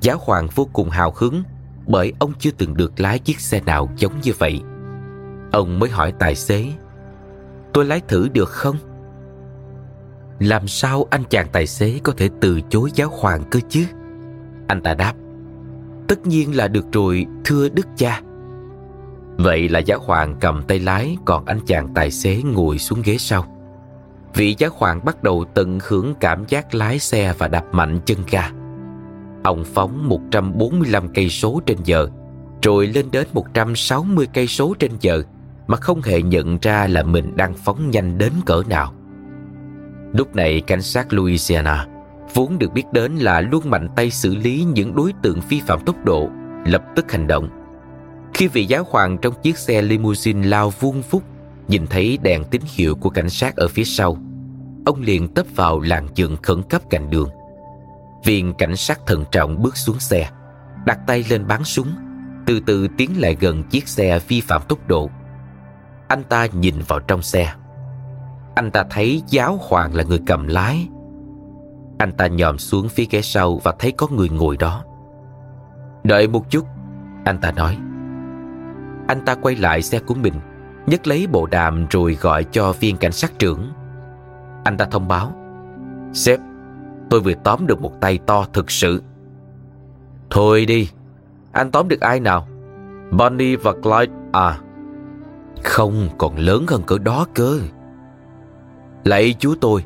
[0.00, 1.42] Giáo hoàng vô cùng hào hứng
[1.86, 4.60] bởi ông chưa từng được lái chiếc xe nào giống như vậy.
[5.52, 6.64] Ông mới hỏi tài xế,
[7.72, 8.76] tôi lái thử được không?
[10.38, 13.84] Làm sao anh chàng tài xế có thể từ chối giáo hoàng cơ chứ?
[14.68, 15.12] Anh ta đáp,
[16.08, 18.20] tất nhiên là được rồi, thưa đức cha.
[19.36, 23.16] Vậy là giáo hoàng cầm tay lái còn anh chàng tài xế ngồi xuống ghế
[23.18, 23.44] sau.
[24.34, 28.18] Vị giáo hoàng bắt đầu tận hưởng cảm giác lái xe và đạp mạnh chân
[28.30, 28.50] ga.
[29.44, 32.08] Ông phóng 145 cây số trên giờ,
[32.62, 35.22] rồi lên đến 160 cây số trên giờ
[35.66, 38.92] mà không hề nhận ra là mình đang phóng nhanh đến cỡ nào.
[40.12, 41.86] Lúc này cảnh sát Louisiana
[42.34, 45.80] vốn được biết đến là luôn mạnh tay xử lý những đối tượng vi phạm
[45.80, 46.28] tốc độ,
[46.66, 47.48] lập tức hành động.
[48.34, 51.22] Khi vị giáo hoàng trong chiếc xe limousine lao vuông phúc
[51.68, 54.18] nhìn thấy đèn tín hiệu của cảnh sát ở phía sau,
[54.86, 57.28] ông liền tấp vào làn dừng khẩn cấp cạnh đường.
[58.24, 60.30] Viên cảnh sát thận trọng bước xuống xe
[60.86, 61.88] Đặt tay lên bắn súng
[62.46, 65.10] Từ từ tiến lại gần chiếc xe vi phạm tốc độ
[66.08, 67.52] anh ta nhìn vào trong xe.
[68.54, 70.88] Anh ta thấy giáo hoàng là người cầm lái.
[71.98, 74.84] Anh ta nhòm xuống phía ghế sau Và thấy có người ngồi đó.
[76.04, 76.66] Đợi một chút,
[77.24, 77.78] Anh ta nói.
[79.08, 80.34] Anh ta quay lại xe của mình,
[80.86, 83.72] nhấc lấy bộ đàm rồi gọi cho viên cảnh sát trưởng.
[84.64, 85.32] Anh ta thông báo,
[86.12, 86.40] Sếp,
[87.10, 89.02] Tôi vừa tóm được một tay to thực sự.
[90.30, 90.90] Thôi đi,
[91.52, 92.48] Anh tóm được ai nào?
[93.10, 94.58] Bonnie và Clyde à.
[95.66, 97.60] Không còn lớn hơn cỡ đó cơ.
[99.04, 99.84] Lạy chú tôi,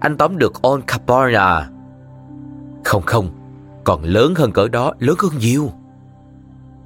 [0.00, 1.68] Anh tóm được On Caporna à?
[2.84, 3.28] Không không,
[3.84, 5.70] Còn lớn hơn cỡ đó, Lớn hơn nhiều.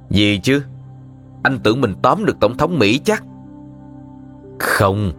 [0.09, 0.63] Gì chứ?
[1.43, 3.23] Anh tưởng mình tóm được Tổng thống Mỹ chắc.
[4.59, 5.11] Không,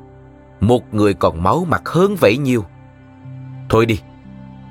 [0.60, 2.64] Một người còn máu mặt hơn vậy nhiều.
[3.68, 4.00] Thôi đi,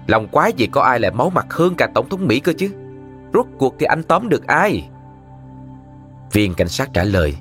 [0.07, 2.69] Lòng quái gì có ai lại máu mặt hơn cả Tổng thống Mỹ cơ chứ?
[3.33, 4.89] Rốt cuộc thì anh tóm được ai?
[6.31, 7.35] Viên cảnh sát trả lời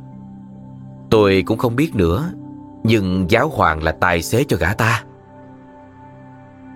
[1.13, 2.33] Tôi cũng không biết nữa,
[2.85, 5.05] Nhưng giáo hoàng là tài xế cho gã ta.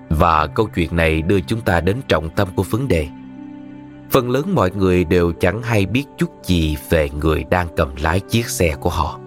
[0.09, 3.09] Và câu chuyện này đưa chúng ta đến trọng tâm của vấn đề.
[4.11, 8.21] Phần lớn mọi người đều chẳng hay biết chút gì về người đang cầm lái
[8.21, 9.21] chiếc xe của họ.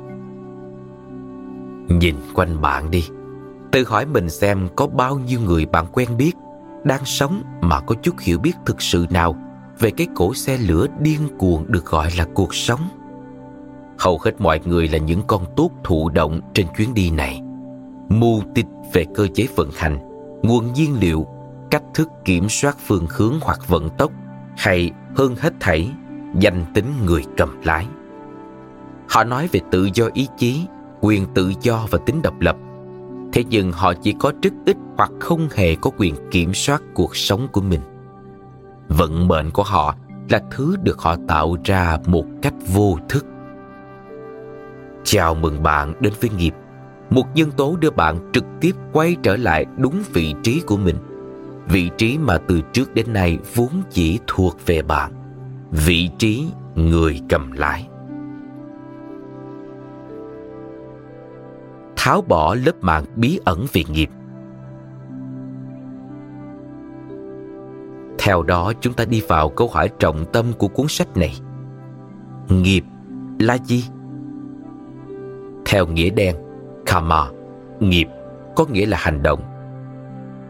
[1.88, 3.04] Nhìn quanh bạn đi,
[3.72, 6.34] Tự hỏi mình xem có bao nhiêu người bạn quen biết,
[6.84, 9.36] đang sống mà có chút hiểu biết thực sự nào
[9.80, 12.80] về cái cổ xe lửa điên cuồng được gọi là cuộc sống.
[14.00, 17.42] Hầu hết mọi người là những con tốt thụ động trên chuyến đi này.
[18.10, 20.00] Mù tịch về cơ chế vận hành,
[20.44, 21.28] nguồn nhiên liệu,
[21.72, 24.12] cách thức kiểm soát phương hướng hoặc vận tốc
[24.58, 25.92] hay hơn hết thảy
[26.40, 27.86] danh tính người cầm lái.
[29.10, 30.66] Họ nói về tự do ý chí,
[31.02, 32.56] quyền tự do và tính độc lập
[33.34, 37.16] Thế nhưng họ chỉ có rất ít hoặc không hề có quyền kiểm soát cuộc
[37.16, 37.82] sống của mình.
[38.88, 39.96] Vận mệnh của họ
[40.30, 43.26] là thứ được họ tạo ra một cách vô thức.
[45.04, 46.54] Chào mừng bạn đến với nghiệp,
[47.10, 50.96] một nhân tố đưa bạn trực tiếp quay trở lại đúng vị trí của mình.
[51.68, 55.12] Vị trí mà từ trước đến nay vốn chỉ thuộc về bạn.
[55.72, 57.90] Vị trí người cầm lái.
[62.10, 64.10] tháo bỏ lớp màng bí ẩn về nghiệp.
[68.20, 71.36] Theo đó chúng ta đi vào câu hỏi trọng tâm của cuốn sách này.
[72.50, 72.84] Nghiệp
[73.40, 73.84] là gì?
[75.70, 76.36] Theo nghĩa đen,
[76.86, 77.30] karma,
[77.80, 78.08] nghiệp
[78.56, 79.42] có nghĩa là hành động.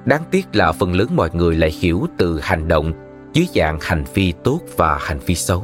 [0.05, 2.93] Đáng tiếc là phần lớn mọi người lại hiểu từ hành động
[3.33, 5.63] dưới dạng hành vi tốt và hành vi xấu.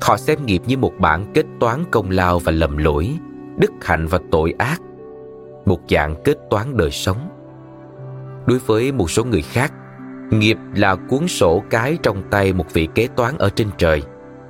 [0.00, 3.18] Họ xem nghiệp như một bản kết toán công lao và lầm lỗi
[3.58, 4.80] đức hạnh và tội ác
[5.66, 7.28] một dạng kết toán đời sống
[8.46, 9.72] đối với một số người khác
[10.30, 14.02] nghiệp là cuốn sổ cái trong tay một vị kế toán ở trên trời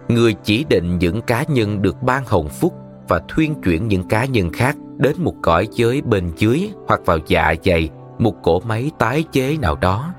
[0.09, 2.75] người chỉ định những cá nhân được ban hồng phúc
[3.09, 7.19] và thuyên chuyển những cá nhân khác đến một cõi giới bên dưới hoặc vào
[7.27, 10.15] dạ dày, một cỗ máy tái chế nào đó.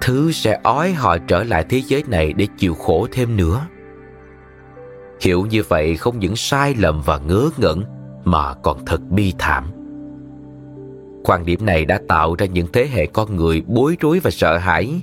[0.00, 3.66] Thứ sẽ ói họ trở lại thế giới này để chịu khổ thêm nữa.
[5.20, 7.82] Hiểu như vậy không những sai lầm và ngớ ngẩn,
[8.24, 9.70] mà còn thật bi thảm.
[11.24, 14.58] Quan điểm này đã tạo ra những thế hệ con người bối rối và sợ
[14.58, 15.02] hãi.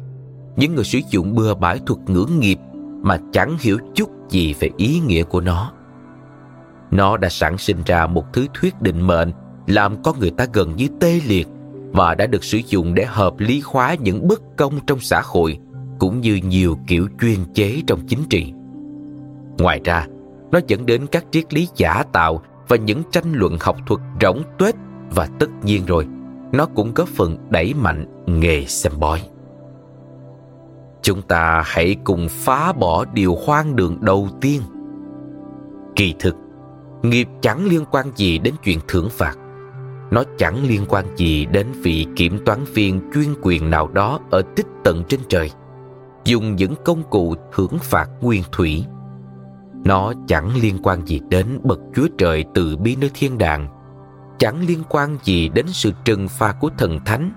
[0.55, 2.59] Những người sử dụng bừa bãi thuật ngữ nghiệp
[3.01, 5.71] mà chẳng hiểu chút gì về ý nghĩa của nó
[6.95, 9.31] nó đã sản sinh ra một thứ thuyết định mệnh
[9.67, 11.47] làm con người ta gần như tê liệt
[11.91, 15.59] và đã được sử dụng để hợp lý hóa những bất công trong xã hội
[15.99, 18.53] cũng như nhiều kiểu chuyên chế trong chính trị.
[19.59, 20.07] Ngoài ra,
[20.51, 24.43] nó dẫn đến các triết lý giả tạo và những tranh luận học thuật rỗng
[24.57, 24.75] tuếch
[25.15, 26.07] và tất nhiên rồi,
[26.51, 29.21] nó cũng có phần đẩy mạnh nghề xem bói.
[31.01, 34.61] Chúng ta hãy cùng phá bỏ điều hoang đường đầu tiên.
[35.95, 36.35] Kỳ thực,
[37.03, 39.35] nghiệp chẳng liên quan gì đến chuyện thưởng phạt.
[40.11, 44.41] Nó chẳng liên quan gì đến vị kiểm toán viên chuyên quyền nào đó ở
[44.55, 45.51] tích tận trên trời,
[46.25, 48.85] dùng những công cụ thưởng phạt nguyên thủy.
[49.85, 53.67] Nó chẳng liên quan gì đến bậc chúa trời từ bi nơi thiên đàng,
[54.39, 57.31] chẳng liên quan gì đến sự trừng phạt của thần thánh,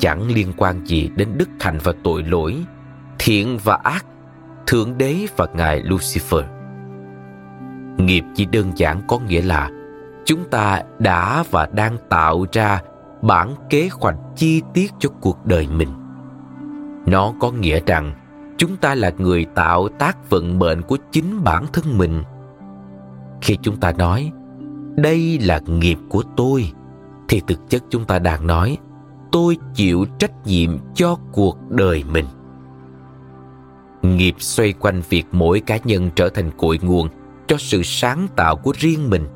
[0.00, 2.64] chẳng liên quan gì đến đức hạnh và tội lỗi,
[3.18, 4.06] thiện và ác,
[4.66, 6.59] thượng đế và ngài lucifer
[8.00, 9.70] nghiệp chỉ đơn giản có nghĩa là
[10.24, 12.82] chúng ta đã và đang tạo ra
[13.22, 15.88] bản kế hoạch chi tiết cho cuộc đời mình.
[17.06, 18.14] Nó có nghĩa rằng
[18.56, 22.22] chúng ta là người tạo tác vận mệnh của chính bản thân mình.
[23.40, 24.32] Khi chúng ta nói,
[24.96, 26.72] đây là nghiệp của tôi,
[27.28, 28.78] thì thực chất chúng ta đang nói,
[29.32, 32.24] tôi chịu trách nhiệm cho cuộc đời mình.
[34.02, 37.08] Nghiệp xoay quanh việc mỗi cá nhân trở thành cội nguồn
[37.50, 39.26] cho sự sáng tạo của riêng mình.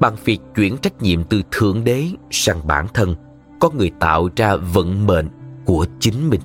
[0.00, 3.14] Bằng việc chuyển trách nhiệm từ thượng đế sang bản thân,
[3.60, 5.28] có người tạo ra vận mệnh
[5.64, 6.40] của chính mình.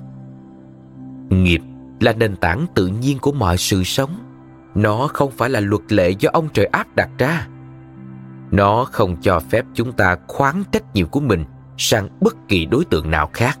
[1.28, 1.60] Nghiệp
[2.00, 4.10] là nền tảng tự nhiên của mọi sự sống.
[4.74, 7.48] Nó không phải là luật lệ do ông trời áp đặt ra.
[8.50, 11.44] Nó không cho phép chúng ta khoán trách nhiệm của mình
[11.78, 13.58] sang bất kỳ đối tượng nào khác.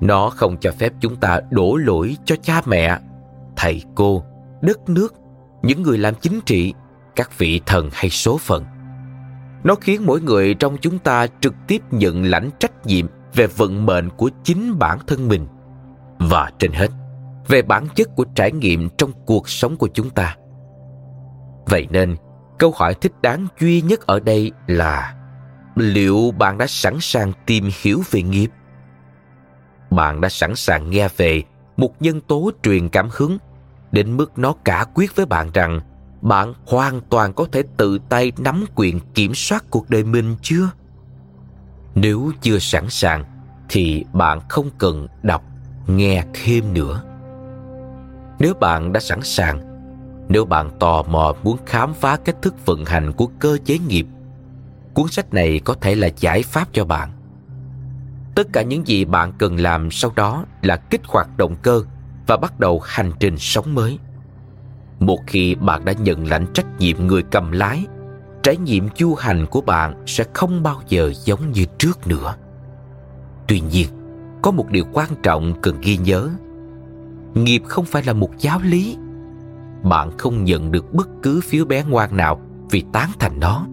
[0.00, 2.98] Nó không cho phép chúng ta đổ lỗi cho cha mẹ,
[3.56, 4.24] thầy cô,
[4.62, 5.14] đất nước
[5.62, 6.74] những người làm chính trị,
[7.16, 8.64] các vị thần hay số phận.
[9.64, 13.86] Nó khiến mỗi người trong chúng ta trực tiếp nhận lãnh trách nhiệm về vận
[13.86, 15.46] mệnh của chính bản thân mình.
[16.18, 16.88] Và trên hết,
[17.48, 20.36] về bản chất của trải nghiệm trong cuộc sống của chúng ta.
[21.66, 22.16] Vậy nên,
[22.58, 25.14] câu hỏi thích đáng duy nhất ở đây là,
[25.76, 28.48] liệu bạn đã sẵn sàng tìm hiểu về nghiệp?
[29.90, 31.42] Bạn đã sẵn sàng nghe về
[31.76, 33.38] một nhân tố truyền cảm hứng
[33.92, 35.80] đến mức nó cả quyết với bạn rằng,
[36.22, 40.70] bạn hoàn toàn có thể tự tay nắm quyền kiểm soát cuộc đời mình chưa?
[41.94, 43.24] Nếu chưa sẵn sàng,
[43.68, 45.42] thì bạn không cần đọc,
[45.86, 47.02] nghe thêm nữa.
[48.38, 49.60] Nếu bạn đã sẵn sàng,
[50.28, 54.06] nếu bạn tò mò muốn khám phá cách thức vận hành của cơ chế nghiệp,
[54.94, 57.10] cuốn sách này có thể là giải pháp cho bạn.
[58.34, 61.82] Tất cả những gì bạn cần làm sau đó là kích hoạt động cơ
[62.30, 63.98] và bắt đầu hành trình sống mới.
[65.00, 67.86] Một khi bạn đã nhận lãnh trách nhiệm người cầm lái,
[68.42, 72.34] trải nghiệm du hành của bạn sẽ không bao giờ giống như trước nữa.
[73.48, 73.88] Tuy nhiên,
[74.42, 76.28] có một điều quan trọng cần ghi nhớ.
[77.34, 78.96] Nghiệp không phải là một giáo lý.
[79.82, 82.40] Bạn không nhận được bất cứ phiếu bé ngoan nào
[82.70, 83.66] vì tán thành nó.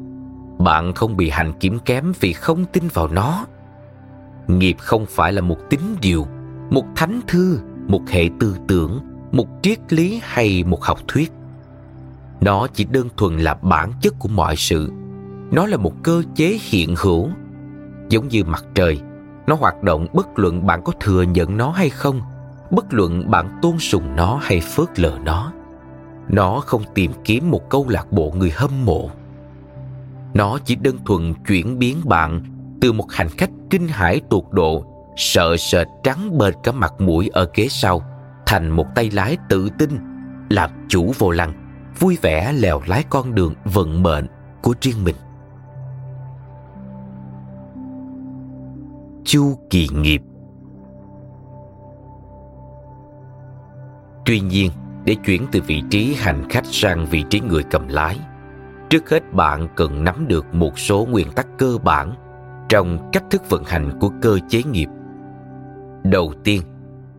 [0.60, 3.46] Bạn không bị hành kiểm kém vì không tin vào nó.
[4.48, 6.28] Nghiệp không phải là một tín điều,
[6.70, 9.00] một thánh thư một hệ tư tưởng,
[9.32, 11.32] một triết lý hay một học thuyết.
[12.42, 14.92] Nó chỉ đơn thuần là bản chất của mọi sự.
[15.52, 17.30] Nó là một cơ chế hiện hữu.
[18.10, 19.00] Giống như mặt trời,
[19.48, 22.22] nó hoạt động bất luận bạn có thừa nhận nó hay không,
[22.72, 25.52] bất luận bạn tôn sùng nó hay phớt lờ nó.
[26.30, 29.10] Nó không tìm kiếm một câu lạc bộ người hâm mộ.
[30.34, 32.42] Nó chỉ đơn thuần chuyển biến bạn
[32.82, 34.86] từ một hành khách kinh hãi tột độ
[35.18, 38.02] sợ sệt trắng bệt cả mặt mũi ở ghế sau,
[38.46, 39.90] thành một tay lái tự tin,
[40.50, 41.54] làm chủ vô lăng,
[42.00, 44.28] vui vẻ lèo lái con đường vận mệnh
[44.62, 45.16] của riêng mình.
[49.24, 50.22] Chu kỳ nghiệp
[54.28, 54.72] tuy nhiên,
[55.06, 58.20] để chuyển từ vị trí hành khách sang vị trí người cầm lái,
[58.90, 62.14] trước hết bạn cần nắm được một số nguyên tắc cơ bản
[62.70, 64.88] trong cách thức vận hành của cơ chế nghiệp
[66.10, 66.62] đầu tiên,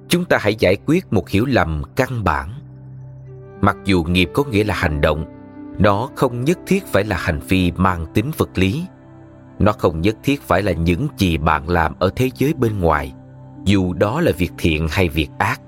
[0.09, 2.51] chúng ta hãy giải quyết một hiểu lầm căn bản.
[3.61, 5.25] Mặc dù nghiệp có nghĩa là hành động,
[5.79, 8.87] nó không nhất thiết phải là hành vi mang tính vật lý.
[9.59, 13.13] Nó không nhất thiết phải là những gì bạn làm ở thế giới bên ngoài,
[13.65, 15.61] dù đó là việc thiện hay việc ác.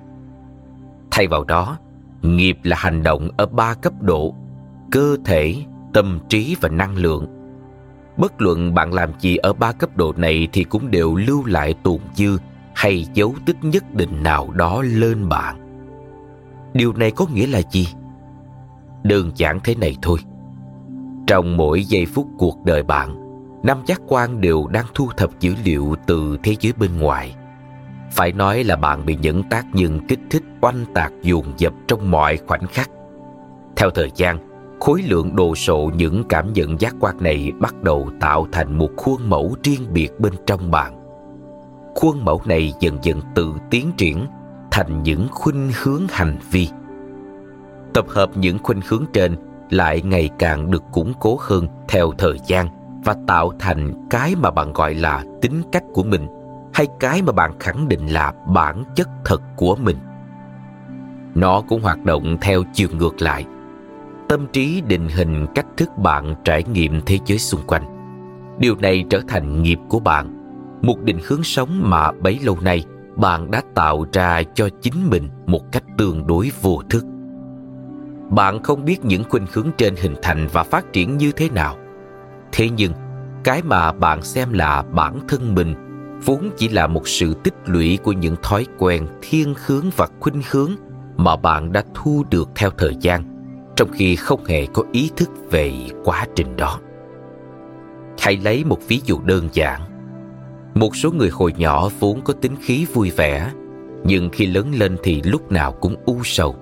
[1.10, 1.78] Thay vào đó,
[2.22, 4.34] nghiệp là hành động ở ba cấp độ,
[4.90, 5.56] cơ thể,
[5.92, 7.26] tâm trí và năng lượng.
[8.16, 11.74] Bất luận bạn làm gì ở ba cấp độ này thì cũng đều lưu lại
[11.82, 12.38] tồn dư
[12.80, 15.60] hay dấu tích nhất định nào đó lên bạn
[16.74, 17.88] điều này có nghĩa là gì?
[19.02, 20.18] Đơn giản thế này thôi.
[21.26, 23.16] Trong mỗi giây phút cuộc đời bạn,
[23.62, 27.34] năm giác quan đều đang thu thập dữ liệu từ thế giới bên ngoài.
[28.10, 32.10] Phải nói là bạn bị những tác nhân kích thích oanh tạc dồn dập trong
[32.10, 32.90] mọi khoảnh khắc.
[33.76, 34.38] Theo thời gian,
[34.80, 38.90] khối lượng đồ sộ những cảm nhận giác quan này bắt đầu tạo thành một
[38.96, 40.99] khuôn mẫu riêng biệt bên trong bạn
[41.94, 44.26] khuôn mẫu này dần dần tự tiến triển
[44.70, 46.68] thành những khuynh hướng hành vi.
[47.94, 49.36] Tập hợp những khuynh hướng trên
[49.70, 52.68] lại ngày càng được củng cố hơn theo thời gian
[53.04, 56.28] và tạo thành cái mà bạn gọi là tính cách của mình
[56.74, 59.96] hay cái mà bạn khẳng định là bản chất thật của mình.
[61.34, 63.44] Nó cũng hoạt động theo chiều ngược lại.
[64.28, 67.82] Tâm trí định hình cách thức bạn trải nghiệm thế giới xung quanh.
[68.58, 70.39] Điều này trở thành nghiệp của bạn
[70.82, 72.84] một định hướng sống mà bấy lâu nay
[73.16, 77.04] bạn đã tạo ra cho chính mình một cách tương đối vô thức.
[78.30, 81.76] Bạn không biết những khuynh hướng trên hình thành và phát triển như thế nào.
[82.52, 82.92] Thế nhưng,
[83.44, 85.74] cái mà bạn xem là bản thân mình
[86.24, 90.42] vốn chỉ là một sự tích lũy của những thói quen, thiên hướng và khuynh
[90.50, 90.70] hướng
[91.16, 93.22] mà bạn đã thu được theo thời gian,
[93.76, 95.72] trong khi không hề có ý thức về
[96.04, 96.78] quá trình đó.
[98.18, 99.80] Hãy lấy một ví dụ đơn giản
[100.74, 103.50] một số người hồi nhỏ vốn có tính khí vui vẻ,
[104.04, 106.56] nhưng khi lớn lên thì lúc nào cũng u sầu.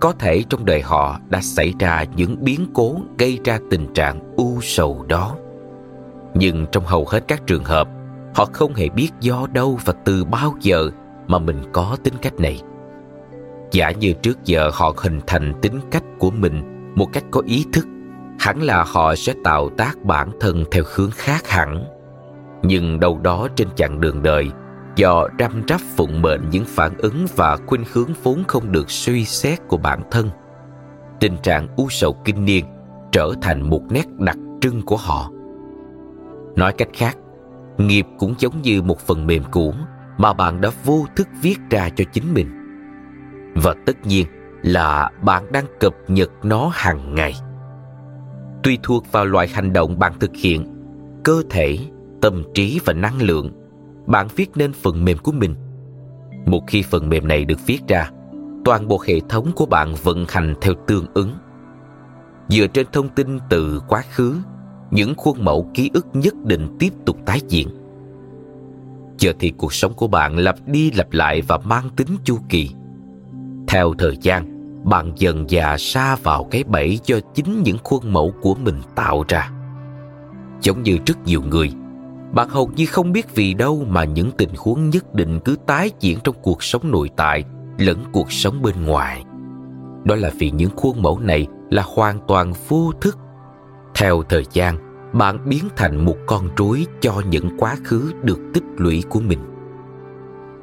[0.00, 4.34] Có thể trong đời họ đã xảy ra những biến cố gây ra tình trạng
[4.36, 5.36] u sầu đó.
[6.34, 7.88] Nhưng trong hầu hết các trường hợp,
[8.34, 10.90] họ không hề biết do đâu và từ bao giờ
[11.26, 12.62] mà mình có tính cách này.
[13.72, 16.62] Giả như trước giờ họ hình thành tính cách của mình
[16.94, 17.86] một cách có ý thức,
[18.38, 21.84] hẳn là họ sẽ tạo tác bản thân theo hướng khác hẳn
[22.64, 24.50] nhưng đâu đó trên chặng đường đời,
[24.96, 29.24] do răm rắp phụng mệnh những phản ứng và khuynh hướng vốn không được suy
[29.24, 30.30] xét của bản thân,
[31.20, 32.64] tình trạng u sầu kinh niên
[33.12, 35.30] trở thành một nét đặc trưng của họ.
[36.56, 37.16] Nói cách khác,
[37.78, 39.74] nghiệp cũng giống như một phần mềm cũ
[40.18, 42.48] mà bạn đã vô thức viết ra cho chính mình.
[43.54, 44.26] Và tất nhiên
[44.62, 47.34] là bạn đang cập nhật nó hàng ngày.
[48.62, 50.66] Tùy thuộc vào loại hành động bạn thực hiện,
[51.24, 51.78] cơ thể
[52.24, 53.50] tâm trí và năng lượng.
[54.06, 55.54] Bạn viết nên phần mềm của mình.
[56.46, 58.10] Một khi phần mềm này được viết ra,
[58.64, 61.30] toàn bộ hệ thống của bạn vận hành theo tương ứng.
[62.48, 64.36] Dựa trên thông tin từ quá khứ,
[64.90, 67.68] những khuôn mẫu ký ức nhất định tiếp tục tái diễn.
[69.18, 72.70] Giờ thì cuộc sống của bạn lặp đi lặp lại và mang tính chu kỳ.
[73.68, 74.44] Theo thời gian,
[74.84, 79.24] bạn dần dà xa vào cái bẫy do chính những khuôn mẫu của mình tạo
[79.28, 79.50] ra.
[80.62, 81.72] Giống như rất nhiều người
[82.34, 85.90] bạn hầu như không biết vì đâu mà những tình huống nhất định cứ tái
[86.00, 87.44] diễn trong cuộc sống nội tại
[87.78, 89.24] lẫn cuộc sống bên ngoài.
[90.04, 93.18] Đó là vì những khuôn mẫu này là hoàn toàn vô thức.
[93.94, 94.76] Theo thời gian,
[95.12, 99.38] bạn biến thành một con rối cho những quá khứ được tích lũy của mình.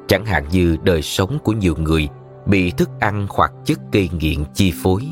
[0.06, 2.08] Chẳng hạn như đời sống của nhiều người
[2.46, 5.02] bị thức ăn hoặc chất gây nghiện chi phối.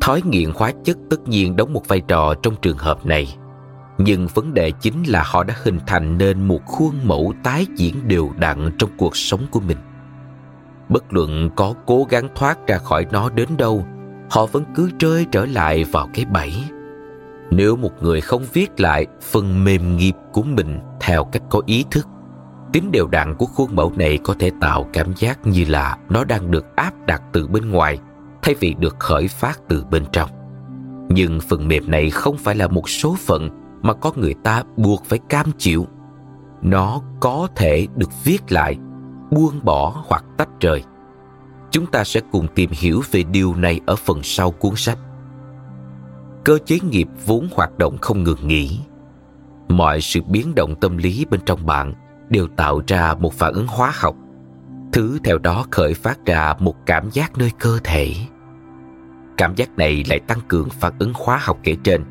[0.00, 3.36] Thói nghiện hóa chất tất nhiên đóng một vai trò trong trường hợp này
[4.04, 8.08] nhưng vấn đề chính là họ đã hình thành nên một khuôn mẫu tái diễn
[8.08, 9.78] đều đặn trong cuộc sống của mình.
[10.88, 13.86] Bất luận có cố gắng thoát ra khỏi nó đến đâu,
[14.30, 16.52] họ vẫn cứ rơi trở lại vào cái bẫy.
[17.50, 21.84] Nếu một người không viết lại phần mềm nghiệp của mình theo cách có ý
[21.90, 22.06] thức,
[22.72, 26.24] tính đều đặn của khuôn mẫu này có thể tạo cảm giác như là nó
[26.24, 27.98] đang được áp đặt từ bên ngoài,
[28.42, 30.30] thay vì được khởi phát từ bên trong.
[31.08, 35.04] Nhưng phần mềm này không phải là một số phận mà có người ta buộc
[35.04, 35.86] phải cam chịu.
[36.62, 38.76] Nó có thể được viết lại,
[39.30, 40.84] buông bỏ hoặc tách rời.
[41.70, 44.98] Chúng ta sẽ cùng tìm hiểu về điều này ở phần sau cuốn sách.
[46.44, 48.80] Cơ chế nghiệp vốn hoạt động không ngừng nghỉ.
[49.68, 51.94] Mọi sự biến động tâm lý bên trong bạn
[52.28, 54.16] đều tạo ra một phản ứng hóa học.
[54.92, 58.14] Thứ theo đó khởi phát ra một cảm giác nơi cơ thể.
[59.36, 62.04] Cảm giác này lại tăng cường phản ứng hóa học kể trên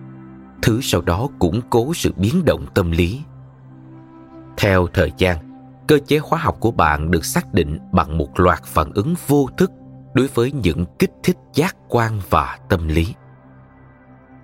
[0.62, 3.22] thứ sau đó củng cố sự biến động tâm lý.
[4.58, 5.38] Theo thời gian,
[5.88, 9.48] cơ chế hóa học của bạn được xác định bằng một loạt phản ứng vô
[9.58, 9.72] thức
[10.14, 13.14] đối với những kích thích giác quan và tâm lý.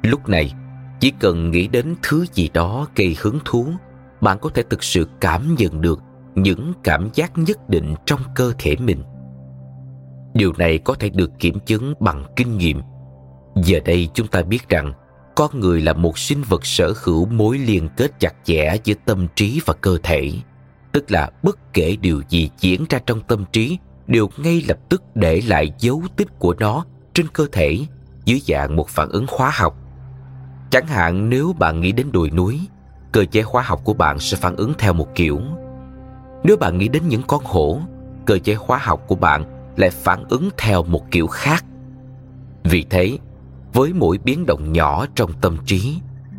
[0.02, 0.54] Lúc này,
[1.00, 3.68] chỉ cần nghĩ đến thứ gì đó gây hứng thú,
[4.22, 6.00] bạn có thể thực sự cảm nhận được
[6.36, 9.04] những cảm giác nhất định trong cơ thể mình.
[10.34, 12.82] Điều này có thể được kiểm chứng bằng kinh nghiệm.
[13.56, 14.94] Giờ đây chúng ta biết rằng
[15.36, 19.28] con người là một sinh vật sở hữu mối liên kết chặt chẽ giữa tâm
[19.36, 20.32] trí và cơ thể,
[20.92, 23.78] tức là bất kể điều gì diễn ra trong tâm trí
[24.08, 27.80] đều ngay lập tức để lại dấu tích của nó trên cơ thể
[28.26, 29.76] dưới dạng một phản ứng hóa học.
[30.72, 32.60] Chẳng hạn nếu bạn nghĩ đến đồi núi,
[33.12, 35.42] cơ chế hóa học của bạn sẽ phản ứng theo một kiểu.
[36.44, 37.80] Nếu bạn nghĩ đến những con hổ,
[38.26, 41.66] cơ chế hóa học của bạn lại phản ứng theo một kiểu khác.
[42.64, 43.18] Vì thế
[43.76, 45.98] với mỗi biến động nhỏ trong tâm trí,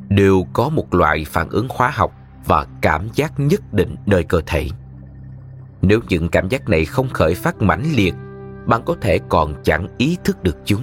[0.09, 2.13] đều có một loại phản ứng hóa học
[2.47, 4.69] và cảm giác nhất định nơi cơ thể.
[5.83, 8.15] Nếu những cảm giác này không khởi phát mãnh liệt,
[8.67, 10.83] bạn có thể còn chẳng ý thức được chúng.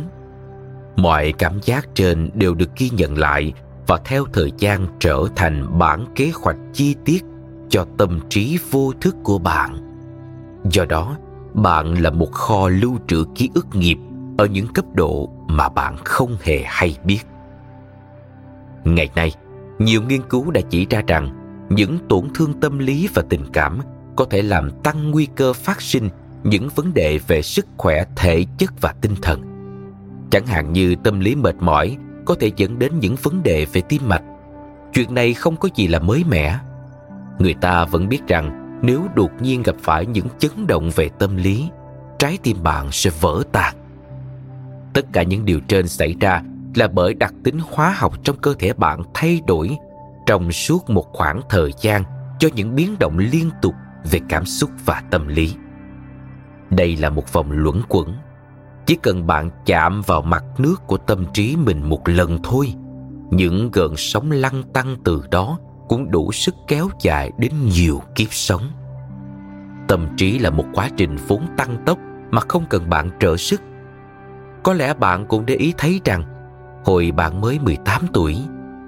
[0.95, 3.53] Mọi cảm giác trên đều được ghi nhận lại
[3.87, 7.23] và theo thời gian trở thành bản kế hoạch chi tiết
[7.69, 9.77] cho tâm trí vô thức của bạn.
[10.71, 11.17] Do đó,
[11.53, 13.97] bạn là một kho lưu trữ ký ức nghiệp
[14.37, 17.19] ở những cấp độ mà bạn không hề hay biết.
[18.83, 19.31] Ngày nay,
[19.79, 21.29] nhiều nghiên cứu đã chỉ ra rằng
[21.69, 23.79] những tổn thương tâm lý và tình cảm
[24.15, 26.09] có thể làm tăng nguy cơ phát sinh
[26.43, 29.41] những vấn đề về sức khỏe, thể chất và tinh thần.
[30.29, 33.81] Chẳng hạn như tâm lý mệt mỏi có thể dẫn đến những vấn đề về
[33.81, 34.23] tim mạch.
[34.93, 36.59] Chuyện này không có gì là mới mẻ.
[37.39, 41.35] Người ta vẫn biết rằng nếu đột nhiên gặp phải những chấn động về tâm
[41.35, 41.69] lý,
[42.19, 43.75] trái tim bạn sẽ vỡ tan
[44.93, 46.41] tất cả những điều trên xảy ra
[46.75, 49.77] là bởi đặc tính hóa học trong cơ thể bạn thay đổi
[50.25, 52.03] trong suốt một khoảng thời gian
[52.39, 53.73] cho những biến động liên tục
[54.11, 55.55] về cảm xúc và tâm lý.
[56.69, 58.15] Đây là một vòng luẩn quẩn.
[58.85, 62.73] Chỉ cần bạn chạm vào mặt nước của tâm trí mình một lần thôi,
[63.29, 68.27] những gợn sóng lăn tăng từ đó cũng đủ sức kéo dài đến nhiều kiếp
[68.31, 68.61] sống.
[69.87, 71.97] Tâm trí là một quá trình vốn tăng tốc
[72.31, 73.61] mà không cần bạn trợ sức
[74.63, 76.23] có lẽ bạn cũng để ý thấy rằng
[76.85, 78.37] hồi bạn mới 18 tuổi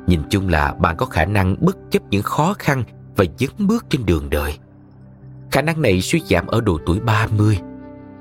[0.07, 2.83] nhìn chung là bạn có khả năng bất chấp những khó khăn
[3.15, 4.57] và dấn bước trên đường đời.
[5.51, 7.59] Khả năng này suy giảm ở độ tuổi 30.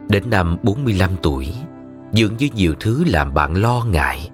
[0.09, 1.55] Đến năm 45 tuổi,
[2.12, 4.30] dường như nhiều thứ làm bạn lo ngại.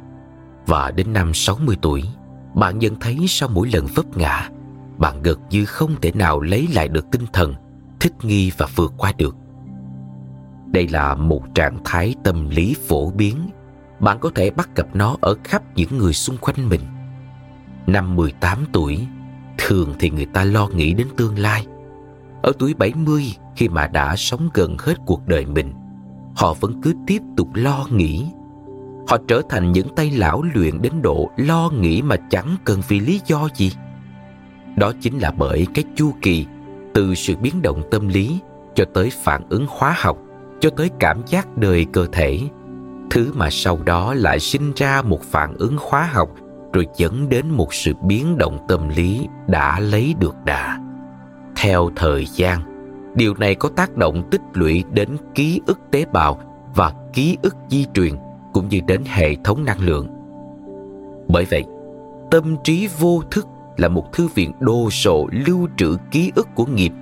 [0.66, 2.02] Và đến năm 60 tuổi,
[2.54, 4.48] bạn nhận thấy sau mỗi lần vấp ngã,
[4.98, 7.54] bạn gần như không thể nào lấy lại được tinh thần,
[8.00, 9.36] thích nghi và vượt qua được.
[10.72, 13.36] Đây là một trạng thái tâm lý phổ biến.
[14.00, 16.80] Bạn có thể bắt gặp nó ở khắp những người xung quanh mình.
[17.86, 19.06] Năm 18 tuổi,
[19.58, 21.66] thường thì người ta lo nghĩ đến tương lai.
[22.42, 23.24] Ở tuổi 70
[23.56, 25.74] khi mà đã sống gần hết cuộc đời mình,
[26.36, 28.26] họ vẫn cứ tiếp tục lo nghĩ.
[29.08, 33.00] Họ trở thành những tay lão luyện đến độ lo nghĩ mà chẳng cần vì
[33.00, 33.72] lý do gì.
[34.76, 36.46] Đó chính là bởi cái chu kỳ
[36.94, 38.38] từ sự biến động tâm lý
[38.74, 40.18] cho tới phản ứng hóa học
[40.60, 42.38] cho tới cảm giác đời cơ thể.
[43.10, 46.30] Thứ mà sau đó lại sinh ra một phản ứng hóa học,
[46.72, 50.78] rồi dẫn đến một sự biến động tâm lý đã lấy được đà.
[51.56, 52.60] Theo thời gian,
[53.14, 56.40] điều này có tác động tích lũy đến ký ức tế bào
[56.74, 58.14] và ký ức di truyền
[58.52, 60.08] cũng như đến hệ thống năng lượng.
[61.28, 61.64] Bởi vậy,
[62.30, 63.46] tâm trí vô thức
[63.76, 66.92] là một thư viện đồ sộ lưu trữ ký ức của nghiệp.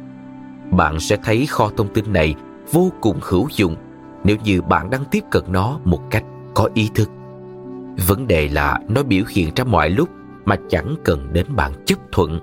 [0.70, 2.34] Bạn sẽ thấy kho thông tin này
[2.72, 3.76] vô cùng hữu dụng
[4.24, 7.10] nếu như bạn đang tiếp cận nó một cách có ý thức.
[8.06, 10.08] Vấn đề là nó biểu hiện ra mọi lúc
[10.44, 12.40] mà chẳng cần đến bạn chấp thuận.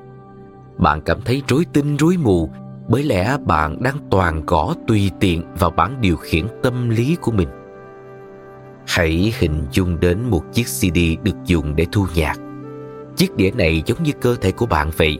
[0.78, 2.50] Bạn cảm thấy rối tinh rối mù
[2.88, 7.32] bởi lẽ bạn đang toàn gõ tùy tiện vào bản điều khiển tâm lý của
[7.32, 7.50] mình.
[8.88, 12.36] Hãy hình dung đến một chiếc cd được dùng để thu nhạc.
[13.16, 15.20] Chiếc đĩa này giống như cơ thể của bạn vậy,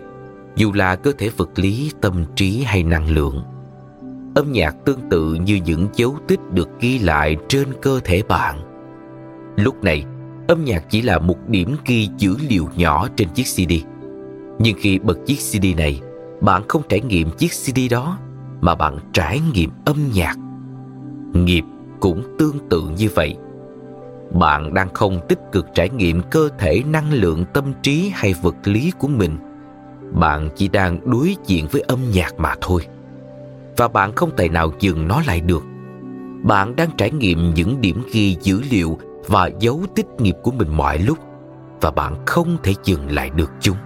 [0.56, 3.44] dù là cơ thể vật lý, tâm trí hay năng lượng
[4.36, 8.60] âm nhạc tương tự như những dấu tích được ghi lại trên cơ thể bạn.
[9.56, 10.06] Lúc này,
[10.48, 13.74] âm nhạc chỉ là một điểm ghi dữ liệu nhỏ trên chiếc cd.
[14.60, 16.02] Nhưng khi bật chiếc cd này,
[16.42, 18.20] bạn không trải nghiệm chiếc cd đó,
[18.62, 20.36] mà bạn trải nghiệm âm nhạc.
[21.34, 21.64] Nghiệp
[22.00, 23.36] cũng tương tự như vậy.
[24.32, 28.56] Bạn đang không tích cực trải nghiệm cơ thể năng lượng tâm trí hay vật
[28.64, 29.38] lý của mình.
[30.14, 32.82] Bạn chỉ đang đối diện với âm nhạc mà thôi
[33.78, 35.64] và bạn không thể nào dừng nó lại được.
[36.44, 38.98] Bạn đang trải nghiệm những điểm ghi dữ liệu
[39.28, 41.18] và dấu tích nghiệp của mình mọi lúc,
[41.82, 43.78] và bạn không thể dừng lại được chúng.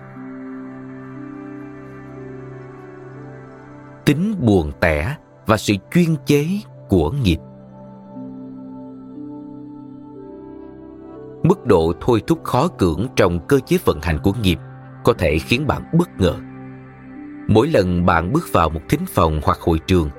[4.05, 5.15] Tính buồn tẻ
[5.45, 6.45] và sự chuyên chế
[6.89, 7.37] của nghiệp
[11.43, 14.57] mức độ thôi thúc khó cưỡng trong cơ chế vận hành của nghiệp
[15.03, 16.35] có thể khiến bạn bất ngờ.
[17.49, 20.09] Mỗi lần bạn bước vào một thính phòng hoặc hội trường,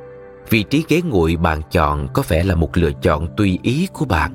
[0.49, 4.05] vị trí ghế ngồi bạn chọn có vẻ là một lựa chọn tùy ý của
[4.05, 4.33] bạn.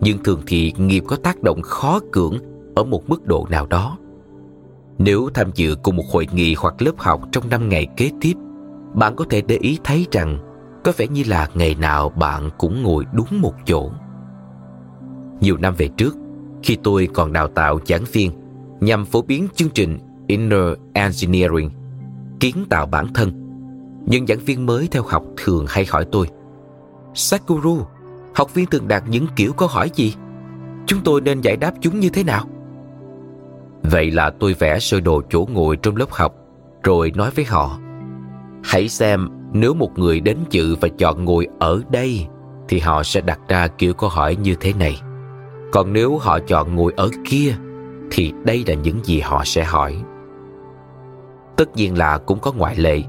[0.00, 2.38] Nhưng thường thì nghiệp có tác động khó cưỡng
[2.76, 3.98] ở một mức độ nào đó.
[4.98, 8.32] Nếu tham dự cùng một hội nghị hoặc lớp học trong năm ngày kế tiếp,
[8.94, 10.38] bạn có thể để ý thấy rằng
[10.84, 13.90] có vẻ như là ngày nào bạn cũng ngồi đúng một chỗ.
[15.40, 16.16] Nhiều năm về trước,
[16.62, 18.30] khi tôi còn đào tạo giảng viên
[18.80, 21.70] nhằm phổ biến chương trình Inner Engineering,
[22.44, 23.30] kiến tạo bản thân,
[24.06, 26.28] những giảng viên mới theo học thường hay hỏi tôi
[27.14, 27.78] Sakuru,
[28.34, 30.14] học viên thường đặt những kiểu câu hỏi gì?
[30.86, 32.44] Chúng tôi nên giải đáp chúng như thế nào?
[33.82, 36.34] Vậy là tôi vẽ sơ đồ chỗ ngồi trong lớp học
[36.82, 37.78] rồi nói với họ
[38.64, 42.26] Hãy xem nếu một người đến dự và chọn ngồi ở đây
[42.68, 45.00] thì họ sẽ đặt ra kiểu câu hỏi như thế này.
[45.72, 47.54] Còn nếu họ chọn ngồi ở kia
[48.10, 50.02] thì đây là những gì họ sẽ hỏi.
[51.56, 53.02] Tất nhiên là cũng có ngoại lệ.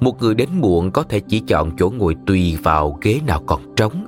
[0.00, 3.60] Một người đến muộn có thể chỉ chọn chỗ ngồi tùy vào ghế nào còn
[3.76, 4.06] trống.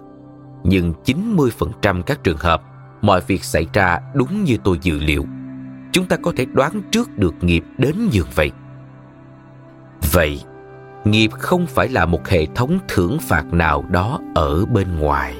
[0.64, 2.62] Nhưng 90% các trường hợp
[3.02, 5.24] mọi việc xảy ra đúng như tôi dự liệu.
[5.92, 8.50] Chúng ta có thể đoán trước được nghiệp đến như vậy.
[10.12, 10.40] Vậy,
[11.04, 15.36] nghiệp không phải là một hệ thống thưởng phạt nào đó ở bên ngoài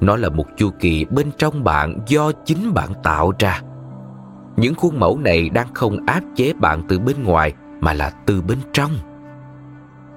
[0.00, 3.60] nó là một chu kỳ bên trong bạn do chính bạn tạo ra
[4.56, 8.42] những khuôn mẫu này đang không áp chế bạn từ bên ngoài, mà là từ
[8.42, 8.90] bên trong.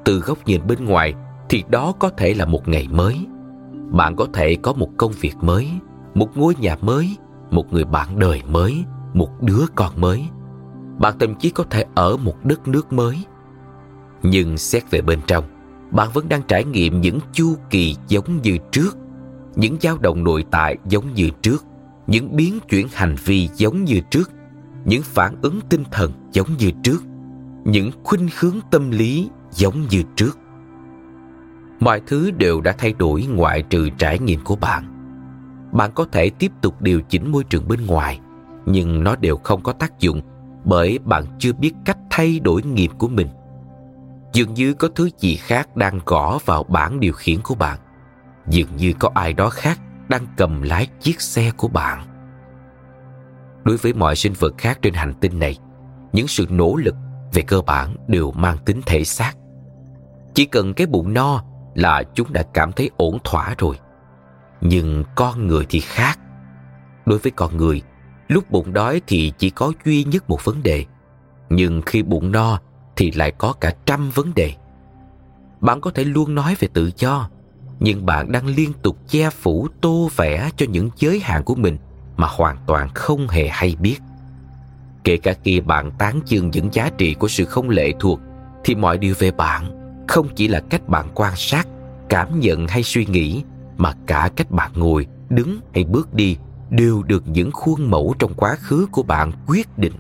[0.06, 1.14] Từ góc nhìn bên ngoài
[1.50, 3.26] thì đó có thể là một ngày mới.
[3.90, 5.70] Bạn có thể có một công việc mới,
[6.16, 7.18] một ngôi nhà mới,
[7.52, 8.84] một người bạn đời mới,
[9.14, 10.26] một đứa con mới.
[11.00, 13.26] Bạn thậm chí có thể ở một đất nước mới.
[14.24, 15.44] Nhưng xét về bên trong,
[15.92, 18.98] bạn vẫn đang trải nghiệm những chu kỳ giống như trước,
[19.56, 21.66] những dao động nội tại giống như trước
[22.08, 24.32] những biến chuyển hành vi giống như trước.
[24.86, 27.04] Những phản ứng tinh thần giống như trước.
[27.66, 30.38] Những khuynh hướng tâm lý giống như trước.
[31.80, 34.94] Mọi thứ đều đã thay đổi ngoại trừ trải nghiệm của bạn.
[35.72, 38.20] Bạn có thể tiếp tục điều chỉnh môi trường bên ngoài,
[38.66, 40.22] nhưng nó đều không có tác dụng
[40.66, 43.28] bởi bạn chưa biết cách thay đổi nghiệp của mình.
[44.34, 47.80] Dường như có thứ gì khác đang gõ vào bảng điều khiển của bạn.
[48.48, 49.80] Dường như có ai đó khác
[50.10, 52.08] đang cầm lái chiếc xe của bạn.
[53.64, 55.58] Đối với mọi sinh vật khác trên hành tinh này,
[56.14, 56.96] những sự nỗ lực
[57.34, 59.34] về cơ bản đều mang tính thể xác.
[60.34, 61.44] Chỉ cần cái bụng no
[61.76, 63.80] là chúng đã cảm thấy ổn thỏa rồi.
[64.62, 66.20] Nhưng con người thì khác.
[67.06, 67.82] Đối với con người,
[68.28, 70.86] lúc bụng đói thì chỉ có duy nhất một vấn đề.
[71.50, 72.60] Nhưng khi bụng no
[72.96, 74.54] thì lại có cả trăm vấn đề.
[75.60, 77.30] Bạn có thể luôn nói về tự do
[77.80, 81.78] nhưng bạn đang liên tục che phủ tô vẽ cho những giới hạn của mình
[82.18, 83.98] mà hoàn toàn không hề hay biết.
[85.04, 88.20] Kể cả khi bạn tán dương những giá trị của sự không lệ thuộc,
[88.64, 91.68] thì mọi điều về bạn không chỉ là cách bạn quan sát,
[92.10, 93.44] cảm nhận hay suy nghĩ,
[93.78, 96.38] mà cả cách bạn ngồi, đứng hay bước đi
[96.70, 99.94] đều được những khuôn mẫu trong quá khứ của bạn quyết định.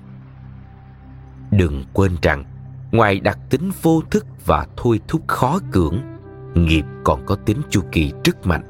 [1.51, 2.43] Đừng quên rằng,
[2.91, 6.16] ngoài đặc tính vô thức và thôi thúc khó cưỡng
[6.65, 8.63] nghiệp còn có tính chu kỳ rất mạnh.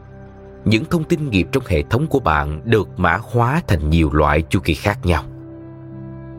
[0.66, 4.42] Những thông tin nghiệp trong hệ thống của bạn được mã hóa thành nhiều loại
[4.42, 5.24] chu kỳ khác nhau.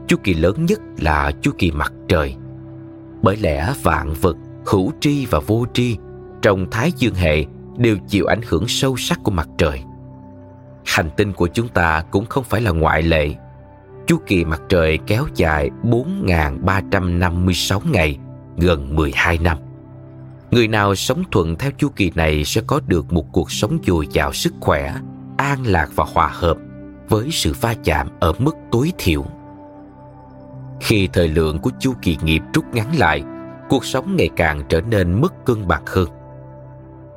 [0.09, 2.37] Chu kỳ lớn nhất là chu kỳ mặt trời.
[3.23, 4.37] Bởi lẽ vạn vật
[4.67, 5.97] hữu tri và vô tri
[6.43, 7.45] trong thái dương hệ
[7.77, 9.83] đều chịu ảnh hưởng sâu sắc của mặt trời.
[10.87, 13.35] Hành tinh của chúng ta cũng không phải là ngoại lệ.
[14.07, 18.19] Chu kỳ mặt trời kéo dài 4.356 ngày,
[18.57, 19.59] gần 12 năm.
[20.51, 24.07] Người nào sống thuận theo chu kỳ này sẽ có được một cuộc sống dồi
[24.13, 24.95] dào sức khỏe,
[25.37, 26.57] an lạc và hòa hợp
[27.09, 29.25] với sự va chạm ở mức tối thiểu.
[30.81, 33.23] Khi thời lượng của chu kỳ nghiệp rút ngắn lại,
[33.69, 36.09] cuộc sống ngày càng trở nên mất cân bằng hơn.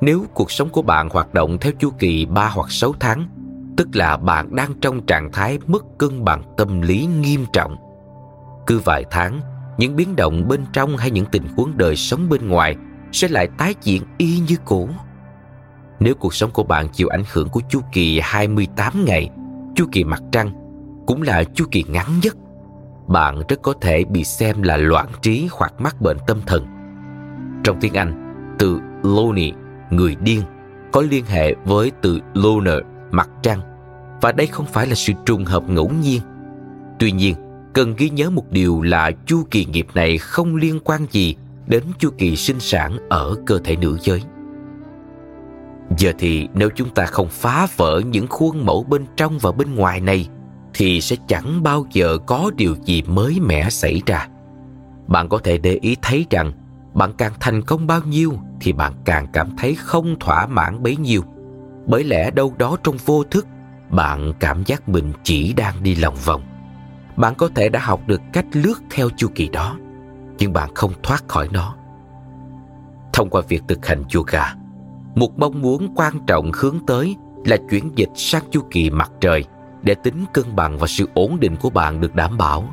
[0.00, 3.28] Nếu cuộc sống của bạn hoạt động theo chu kỳ 3 hoặc 6 tháng,
[3.76, 7.76] tức là bạn đang trong trạng thái mất cân bằng tâm lý nghiêm trọng.
[8.66, 9.40] Cứ vài tháng,
[9.78, 12.76] những biến động bên trong hay những tình huống đời sống bên ngoài
[13.12, 14.88] sẽ lại tái diễn y như cũ.
[16.00, 19.30] Nếu cuộc sống của bạn chịu ảnh hưởng của chu kỳ 28 ngày,
[19.74, 20.52] chu kỳ mặt trăng
[21.06, 22.36] cũng là chu kỳ ngắn nhất,
[23.08, 26.66] bạn rất có thể bị xem là loạn trí hoặc mắc bệnh tâm thần.
[27.64, 29.52] Trong tiếng Anh, từ lonely,
[29.90, 30.42] người điên,
[30.92, 32.78] có liên hệ với từ lunar,
[33.10, 33.60] mặt trăng,
[34.20, 36.20] và đây không phải là sự trùng hợp ngẫu nhiên.
[36.98, 37.34] Tuy nhiên,
[37.72, 41.36] cần ghi nhớ một điều là chu kỳ nghiệp này không liên quan gì
[41.66, 44.22] đến chu kỳ sinh sản ở cơ thể nữ giới.
[45.98, 49.74] Giờ thì nếu chúng ta không phá vỡ những khuôn mẫu bên trong và bên
[49.74, 50.28] ngoài này
[50.74, 54.28] thì sẽ chẳng bao giờ có điều gì mới mẻ xảy ra.
[55.06, 56.52] Bạn có thể để ý thấy rằng
[56.94, 60.96] bạn càng thành công bao nhiêu thì bạn càng cảm thấy không thỏa mãn bấy
[60.96, 61.22] nhiêu.
[61.86, 63.46] Bởi lẽ đâu đó trong vô thức
[63.90, 66.42] bạn cảm giác mình chỉ đang đi lòng vòng.
[67.16, 69.76] Bạn có thể đã học được cách lướt theo chu kỳ đó,
[70.42, 71.74] nhưng bạn không thoát khỏi nó.
[73.12, 74.54] Thông qua việc thực hành yoga,
[75.14, 79.44] một mong muốn quan trọng hướng tới là chuyển dịch sang chu kỳ mặt trời
[79.82, 82.64] để tính cân bằng và sự ổn định của bạn được đảm bảo.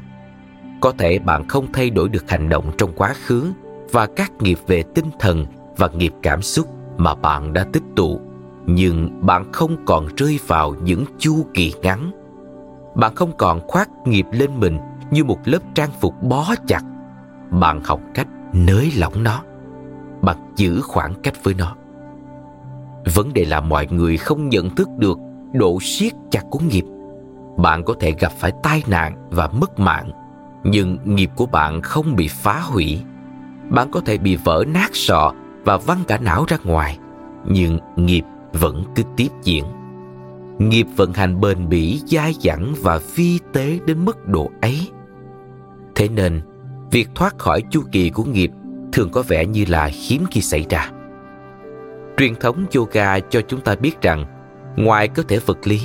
[0.81, 3.51] Có thể bạn không thay đổi được hành động trong quá khứ
[3.91, 5.45] và các nghiệp về tinh thần
[5.77, 6.67] và nghiệp cảm xúc
[6.97, 8.19] mà bạn đã tích tụ,
[8.65, 12.11] nhưng bạn không còn rơi vào những chu kỳ ngắn.
[12.95, 14.79] Bạn không còn khoác nghiệp lên mình
[15.11, 16.81] như một lớp trang phục bó chặt.
[17.51, 19.43] Bạn học cách nới lỏng nó.
[20.21, 21.75] Bạn giữ khoảng cách với nó.
[23.15, 25.17] Vấn đề là mọi người không nhận thức được
[25.53, 26.85] độ siết chặt của nghiệp.
[27.57, 30.11] Bạn có thể gặp phải tai nạn và mất mạng,
[30.63, 33.01] nhưng nghiệp của bạn không bị phá hủy.
[33.69, 35.33] Bạn có thể bị vỡ nát sọ
[35.65, 36.97] và văng cả não ra ngoài,
[37.45, 38.23] nhưng nghiệp
[38.53, 39.65] vẫn cứ tiếp diễn.
[40.57, 44.89] Nghiệp vận hành bền bỉ, dai dẳng và vi tế đến mức độ ấy.
[45.95, 46.41] Thế nên,
[46.91, 48.51] việc thoát khỏi chu kỳ của nghiệp
[48.91, 50.89] thường có vẻ như là hiếm khi xảy ra.
[52.17, 54.25] Truyền thống yoga cho chúng ta biết rằng
[54.77, 55.81] ngoài cơ thể vật lý,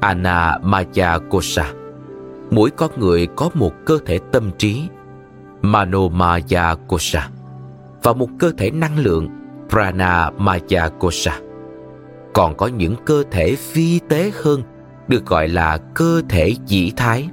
[0.00, 1.72] Anamaya Kosha,
[2.50, 4.82] mỗi con người có một cơ thể tâm trí,
[5.62, 7.28] Manomaya Kosha,
[8.02, 9.28] và một cơ thể năng lượng,
[9.68, 11.38] pranamaya Kosha.
[12.34, 14.62] Còn có những cơ thể phi tế hơn,
[15.08, 17.28] được gọi là cơ thể dĩ thái,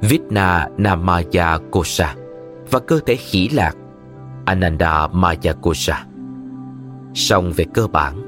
[0.00, 2.14] Vitna Namaya Kosha,
[2.72, 3.76] và cơ thể khỉ lạc,
[4.44, 6.06] Ananda Mayakosha.
[7.14, 8.22] Song về cơ bản,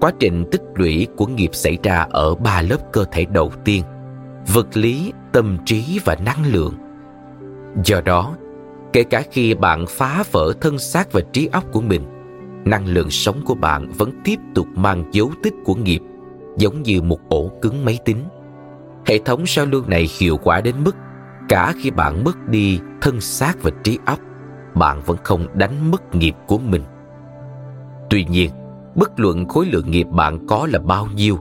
[0.00, 3.82] quá trình tích lũy của nghiệp xảy ra ở ba lớp cơ thể đầu tiên,
[4.54, 6.74] vật lý, tâm trí và năng lượng.
[7.84, 8.34] Do đó,
[8.92, 12.02] kể cả khi bạn phá vỡ thân xác và trí óc của mình,
[12.64, 16.00] năng lượng sống của bạn vẫn tiếp tục mang dấu tích của nghiệp,
[16.58, 18.24] giống như một ổ cứng máy tính.
[19.06, 20.96] Hệ thống sao lưu này hiệu quả đến mức
[21.48, 24.18] cả khi bạn mất đi thân xác và trí óc,
[24.74, 26.82] bạn vẫn không đánh mất nghiệp của mình.
[28.10, 28.50] Tuy nhiên,
[28.94, 31.38] bất luận khối lượng nghiệp bạn có là bao nhiêu,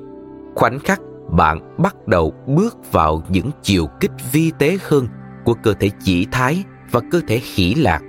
[0.56, 1.01] khoảnh khắc
[1.32, 5.08] bạn bắt đầu bước vào những chiều kích vi tế hơn
[5.45, 8.01] của cơ thể chỉ thái và cơ thể khỉ lạc,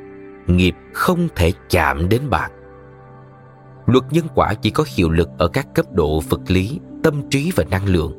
[0.46, 2.50] nghiệp không thể chạm đến bạn.
[3.86, 7.52] Luật nhân quả chỉ có hiệu lực ở các cấp độ vật lý, tâm trí
[7.56, 8.12] và năng lượng.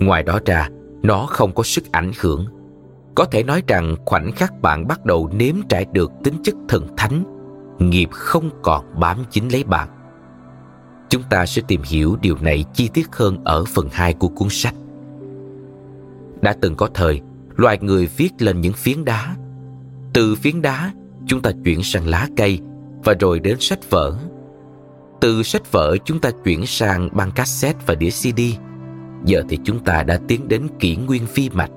[0.00, 0.68] Ngoài đó ra,
[1.02, 2.46] nó không có sức ảnh hưởng.
[3.16, 6.86] Có thể nói rằng khoảnh khắc bạn bắt đầu nếm trải được tính chất thần
[6.96, 7.24] thánh
[7.78, 9.88] nghiệp không còn bám chính lấy bạn.
[11.08, 14.48] Chúng ta sẽ tìm hiểu điều này chi tiết hơn ở phần 2 của cuốn
[14.50, 14.74] sách.
[16.40, 17.20] Đã từng có thời,
[17.56, 19.36] loài người viết lên những phiến đá.
[20.12, 20.92] Từ phiến đá,
[21.26, 22.60] chúng ta chuyển sang lá cây
[23.04, 24.16] và rồi đến sách vở.
[25.20, 28.40] Từ sách vở chúng ta chuyển sang băng cassette và đĩa CD.
[29.24, 31.70] Giờ thì chúng ta đã tiến đến kỷ nguyên phi mạch.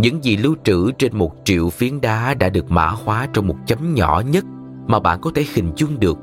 [0.00, 3.56] Những gì lưu trữ trên một triệu phiến đá đã được mã hóa trong một
[3.66, 4.44] chấm nhỏ nhất
[4.86, 6.18] mà bạn có thể hình dung được.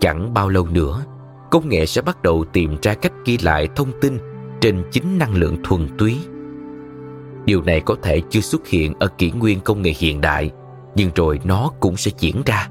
[0.00, 1.04] Chẳng bao lâu nữa,
[1.50, 4.18] công nghệ sẽ bắt đầu tìm ra cách ghi lại thông tin
[4.60, 6.18] trên chính năng lượng thuần túy.
[7.44, 10.50] Điều này có thể chưa xuất hiện ở kỷ nguyên công nghệ hiện đại,
[10.94, 12.68] nhưng rồi nó cũng sẽ diễn ra.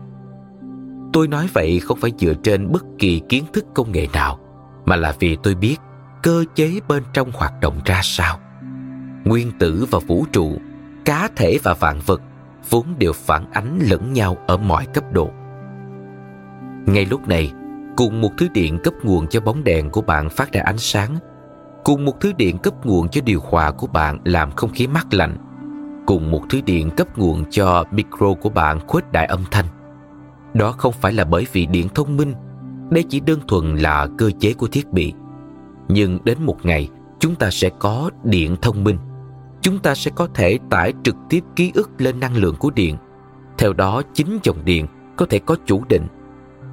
[1.14, 4.40] Tôi nói vậy không phải dựa trên bất kỳ kiến thức công nghệ nào,
[4.86, 5.78] mà là vì tôi biết
[6.24, 8.40] cơ chế bên trong hoạt động ra sao.
[9.28, 10.52] Nguyên tử và vũ trụ,
[11.06, 12.22] cá thể và vạn vật
[12.70, 15.30] vốn đều phản ánh lẫn nhau ở mọi cấp độ.
[16.86, 17.52] Ngay lúc này,
[17.98, 21.16] cùng một thứ điện cấp nguồn cho bóng đèn của bạn phát ra ánh sáng,
[21.84, 25.14] cùng một thứ điện cấp nguồn cho điều hòa của bạn làm không khí mát
[25.14, 25.38] lạnh,
[26.06, 29.66] cùng một thứ điện cấp nguồn cho micro của bạn khuếch đại âm thanh.
[30.54, 32.34] Đó không phải là bởi vì điện thông minh,
[32.90, 35.14] đây chỉ đơn thuần là cơ chế của thiết bị.
[35.88, 38.98] Nhưng đến một ngày, chúng ta sẽ có điện thông minh
[39.68, 42.98] chúng ta sẽ có thể tải trực tiếp ký ức lên năng lượng của điện.
[43.58, 44.88] Theo đó, chính dòng điện
[45.18, 46.08] có thể có chủ định.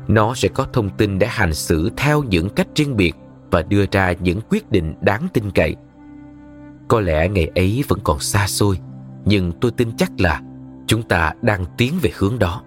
[0.08, 3.12] Nó sẽ có thông tin để hành xử theo những cách riêng biệt
[3.50, 5.76] và đưa ra những quyết định đáng tin cậy.
[6.88, 8.78] Có lẽ ngày ấy vẫn còn xa xôi,
[9.24, 10.40] nhưng tôi tin chắc là
[10.86, 12.62] chúng ta đang tiến về hướng đó.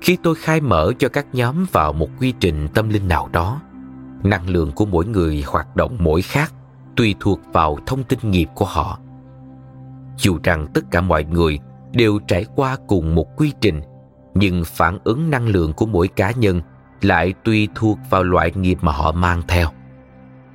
[0.00, 3.60] Khi tôi khai mở cho các nhóm vào một quy trình tâm linh nào đó,
[4.22, 6.52] năng lượng của mỗi người hoạt động mỗi khác
[6.98, 8.98] tùy thuộc vào thông tin nghiệp của họ.
[10.16, 11.58] Dù rằng tất cả mọi người
[11.92, 13.80] đều trải qua cùng một quy trình,
[14.34, 16.60] nhưng phản ứng năng lượng của mỗi cá nhân
[17.00, 19.68] lại tùy thuộc vào loại nghiệp mà họ mang theo.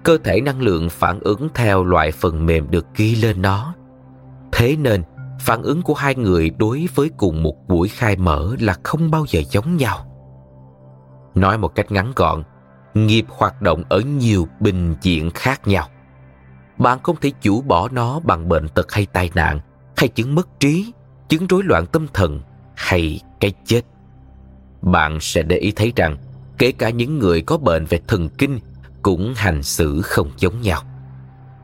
[0.03, 3.75] Cơ thể năng lượng phản ứng theo loại phần mềm được ghi lên nó.
[4.51, 5.03] Thế nên,
[5.39, 9.25] phản ứng của hai người đối với cùng một buổi khai mở là không bao
[9.27, 10.05] giờ giống nhau.
[11.35, 12.43] Nói một cách ngắn gọn,
[12.93, 15.87] nghiệp hoạt động ở nhiều bình diện khác nhau.
[16.77, 19.59] Bạn không thể chủ bỏ nó bằng bệnh tật hay tai nạn,
[19.97, 20.93] hay chứng mất trí,
[21.29, 22.41] chứng rối loạn tâm thần
[22.75, 23.81] hay cái chết.
[24.81, 26.17] Bạn sẽ để ý thấy rằng
[26.57, 28.59] kể cả những người có bệnh về thần kinh
[29.01, 30.81] cũng hành xử không giống nhau.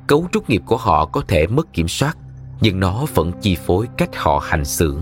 [0.07, 2.17] Cấu trúc nghiệp của họ có thể mất kiểm soát,
[2.61, 4.97] nhưng nó vẫn chi phối cách họ hành xử.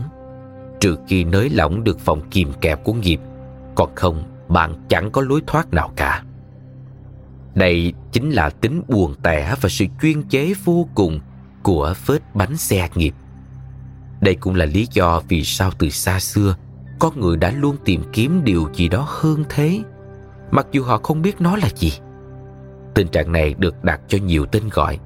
[0.80, 3.20] Trừ khi nới lỏng được vòng kìm kẹp của nghiệp,
[3.76, 6.24] còn không bạn chẳng có lối thoát nào cả.
[7.58, 11.20] Đây chính là tính buồn tẻ và sự chuyên chế vô cùng
[11.64, 13.14] của vết bánh xe nghiệp.
[14.22, 16.56] Đây cũng là lý do vì sao từ xa xưa
[17.00, 19.80] con người đã luôn tìm kiếm điều gì đó hơn thế,
[20.52, 21.94] mặc dù họ không biết nó là gì.
[22.96, 25.00] Tình trạng này được đặt cho nhiều tên gọi,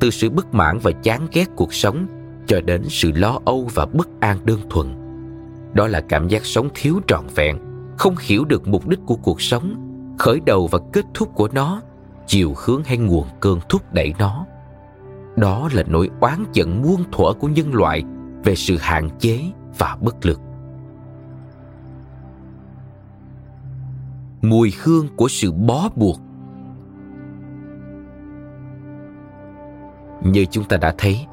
[0.00, 2.06] từ sự bất mãn và chán ghét cuộc sống
[2.46, 4.94] cho đến sự lo âu và bất an đơn thuần.
[5.74, 7.58] Đó là cảm giác sống thiếu trọn vẹn,
[7.98, 9.88] không hiểu được mục đích của cuộc sống,
[10.18, 11.82] khởi đầu và kết thúc của nó,
[12.26, 14.46] chiều hướng hay nguồn cơn thúc đẩy nó.
[15.36, 18.02] Đó là nỗi oán giận muôn thuở của nhân loại
[18.44, 19.40] về sự hạn chế
[19.78, 20.40] và bất lực.
[24.42, 26.20] Mùi hương của sự bó buộc
[30.24, 31.26] Như chúng ta đã thấy,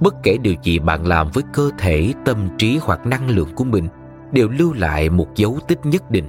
[0.00, 3.64] bất kể điều gì bạn làm với cơ thể, tâm trí hoặc năng lượng của
[3.64, 3.88] mình
[4.32, 6.24] đều lưu lại một dấu tích nhất định.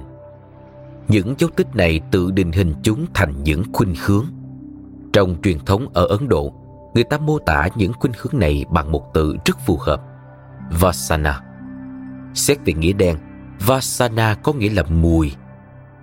[1.08, 4.24] Những dấu tích này tự định hình chúng thành những khuynh hướng.
[5.12, 6.52] Trong truyền thống ở Ấn Độ,
[6.94, 10.02] người ta mô tả những khuynh hướng này bằng một từ rất phù hợp,
[10.80, 11.40] Vasana.
[12.34, 13.16] Xét về nghĩa đen,
[13.66, 15.32] Vasana có nghĩa là mùi.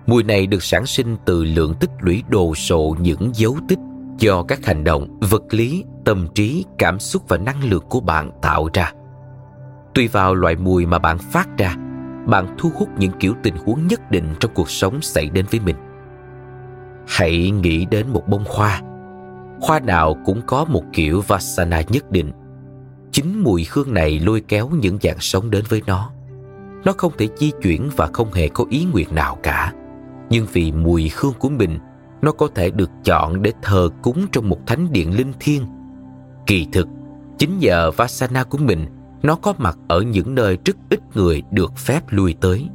[0.06, 3.78] Mùi này được sản sinh từ lượng tích lũy đồ sộ những dấu tích
[4.18, 8.30] do các hành động, vật lý, tâm trí, cảm xúc và năng lượng của bạn
[8.42, 8.92] tạo ra.
[9.94, 11.76] Tùy vào loại mùi mà bạn phát ra,
[12.26, 15.60] bạn thu hút những kiểu tình huống nhất định trong cuộc sống xảy đến với
[15.60, 15.76] mình.
[17.08, 18.80] Hãy nghĩ đến một bông hoa.
[19.60, 22.32] Hoa nào cũng có một kiểu vasana nhất định.
[23.12, 26.10] Chính mùi hương này lôi kéo những dạng sống đến với nó.
[26.84, 29.72] Nó không thể di chuyển và không hề có ý nguyện nào cả.
[30.30, 31.78] Nhưng vì mùi hương của mình
[32.22, 35.62] nó có thể được chọn để thờ cúng trong một thánh điện linh thiêng.
[36.46, 36.88] Kỳ thực,
[37.38, 38.86] chính nhờ Vasana của mình,
[39.26, 42.68] nó có mặt ở những nơi rất ít người được phép lui tới.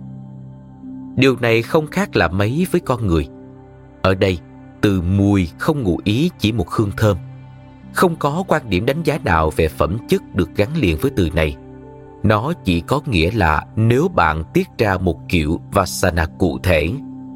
[1.15, 3.27] Điều này không khác là mấy với con người.
[4.01, 4.39] Ở đây,
[4.81, 7.17] từ mùi không ngụ ý chỉ một hương thơm.
[7.93, 11.29] Không có quan điểm đánh giá nào về phẩm chất được gắn liền với từ
[11.33, 11.55] này.
[12.23, 16.89] Nó chỉ có nghĩa là nếu bạn tiết ra một kiểu Vasana cụ thể,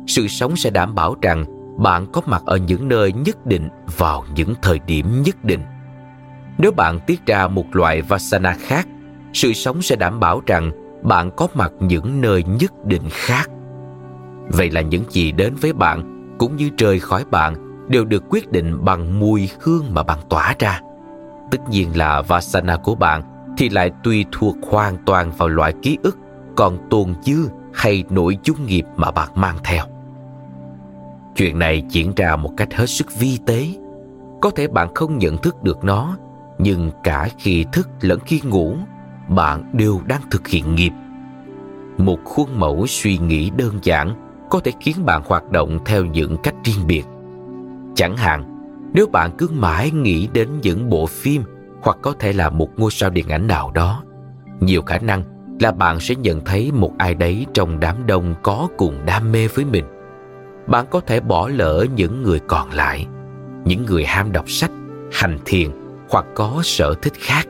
[0.08, 1.46] sự sống sẽ đảm bảo rằng
[1.78, 5.62] bạn có mặt ở những nơi nhất định vào những thời điểm nhất định.
[6.58, 8.88] Nếu bạn tiết ra một loại Vasana khác,
[9.36, 10.72] sự sống sẽ đảm bảo rằng
[11.04, 13.50] bạn có mặt những nơi nhất định khác.
[14.48, 17.56] Vậy là những gì đến với bạn cũng như trời khỏi bạn
[17.90, 20.82] đều được quyết định bằng mùi hương mà bạn tỏa ra.
[21.52, 23.22] Tất nhiên là Vasana của bạn
[23.58, 26.18] thì lại tùy thuộc hoàn toàn vào loại ký ức
[26.56, 29.86] còn tồn dư hay nỗi chung nghiệp mà bạn mang theo.
[31.36, 33.68] Chuyện này diễn ra một cách hết sức vi tế.
[34.42, 36.18] Có thể bạn không nhận thức được nó,
[36.58, 38.76] nhưng cả khi thức lẫn khi ngủ,
[39.30, 40.92] bạn đều đang thực hiện nghiệp.
[41.98, 44.14] Một khuôn mẫu suy nghĩ đơn giản
[44.50, 47.04] có thể khiến bạn hoạt động theo những cách riêng biệt.
[47.96, 48.44] Chẳng hạn,
[48.94, 51.44] nếu bạn cứ mãi nghĩ đến những bộ phim
[51.82, 54.04] hoặc có thể là một ngôi sao điện ảnh nào đó,
[54.60, 55.24] nhiều khả năng
[55.60, 59.48] là bạn sẽ nhận thấy một ai đấy trong đám đông có cùng đam mê
[59.48, 59.86] với mình
[60.68, 63.08] bạn có thể bỏ lỡ những người còn lại
[63.66, 64.72] những người ham đọc sách
[65.12, 65.70] hành thiền
[66.10, 67.48] hoặc có sở thích khác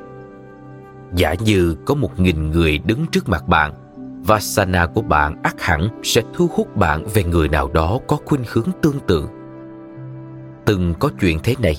[1.16, 3.74] giả như có một nghìn người đứng trước mặt bạn
[4.28, 8.44] Vasana của bạn ắt hẳn sẽ thu hút bạn về người nào đó có khuynh
[8.48, 9.28] hướng tương tự.
[10.66, 11.76] Từng có chuyện thế này.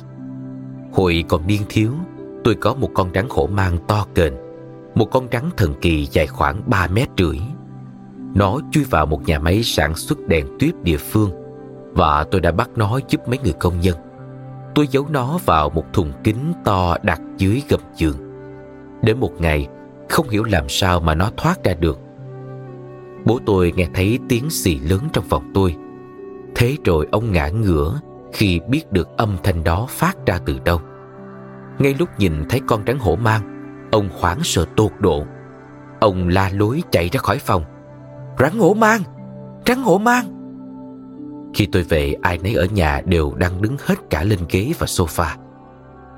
[0.92, 1.92] Hồi còn niên thiếu,
[2.44, 4.32] tôi có một con rắn hổ mang to kềnh,
[4.94, 7.38] một con rắn thần kỳ dài khoảng 3 mét rưỡi.
[8.34, 11.30] Nó chui vào một nhà máy sản xuất đèn tuyết địa phương
[11.92, 13.96] và tôi đã bắt nó giúp mấy người công nhân.
[14.74, 18.25] Tôi giấu nó vào một thùng kính to đặt dưới gầm giường.
[19.06, 19.68] Đến một ngày,
[20.08, 21.98] không hiểu làm sao mà nó thoát ra được.
[23.24, 25.76] Bố tôi nghe thấy tiếng xì lớn trong phòng tôi.
[26.54, 28.00] Thế rồi ông ngã ngửa
[28.32, 30.80] khi biết được âm thanh đó phát ra từ đâu.
[31.78, 33.42] Ngay lúc nhìn thấy con rắn hổ mang,
[33.92, 35.24] ông hoảng sợ tột độ.
[36.00, 37.64] Ông la lối chạy ra khỏi phòng
[38.38, 39.00] Rắn hổ mang
[39.66, 40.24] Rắn hổ mang
[41.54, 44.86] Khi tôi về ai nấy ở nhà đều đang đứng hết cả lên ghế và
[44.86, 45.36] sofa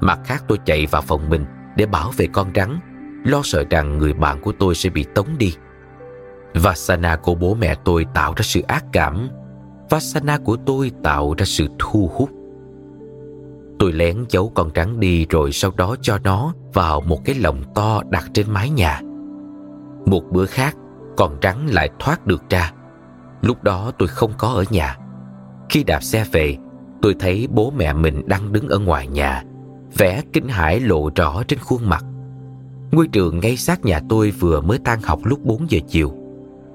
[0.00, 1.44] Mặt khác tôi chạy vào phòng mình
[1.78, 2.78] để bảo vệ con rắn
[3.24, 5.54] Lo sợ rằng người bạn của tôi sẽ bị tống đi
[6.54, 9.28] Vasana của bố mẹ tôi tạo ra sự ác cảm
[9.90, 12.30] Vasana của tôi tạo ra sự thu hút
[13.78, 17.62] Tôi lén giấu con rắn đi rồi sau đó cho nó vào một cái lồng
[17.74, 19.00] to đặt trên mái nhà.
[20.06, 20.76] Một bữa khác,
[21.16, 22.72] con rắn lại thoát được ra.
[23.42, 24.96] Lúc đó tôi không có ở nhà.
[25.68, 26.56] Khi đạp xe về,
[27.02, 29.42] tôi thấy bố mẹ mình đang đứng ở ngoài nhà,
[29.98, 32.04] vẻ kinh hãi lộ rõ trên khuôn mặt.
[32.92, 36.12] Ngôi trường ngay sát nhà tôi vừa mới tan học lúc 4 giờ chiều.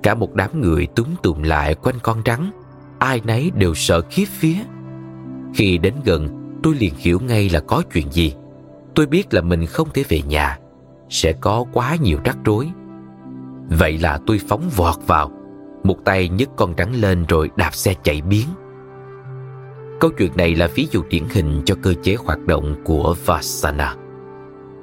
[0.04, 2.52] Cả một đám người túm tụm lại quanh con rắn,
[3.00, 4.56] ai nấy đều sợ khiếp phía.
[5.54, 6.28] Khi đến gần,
[6.64, 8.34] tôi liền hiểu ngay là có chuyện gì.
[8.96, 10.60] Tôi biết là mình không thể về nhà,
[11.10, 12.70] sẽ có quá nhiều rắc rối.
[13.70, 15.32] Vậy là tôi phóng vọt vào,
[15.84, 18.48] một tay nhấc con rắn lên rồi đạp xe chạy biến.
[20.04, 23.96] Câu chuyện này là ví dụ điển hình cho cơ chế hoạt động của Vasana.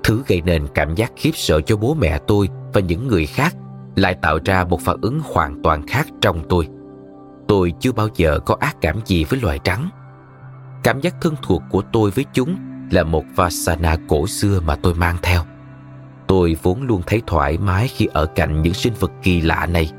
[0.04, 3.56] Thứ gây nên cảm giác khiếp sợ cho bố mẹ tôi và những người khác
[3.96, 6.68] lại tạo ra một phản ứng hoàn toàn khác trong tôi.
[7.48, 9.88] Tôi chưa bao giờ có ác cảm gì với loài trắng.
[10.82, 12.56] Cảm giác thân thuộc của tôi với chúng
[12.90, 15.42] là một vasana cổ xưa mà tôi mang theo.
[16.26, 19.90] Tôi vốn luôn thấy thoải mái khi ở cạnh những sinh vật kỳ lạ này.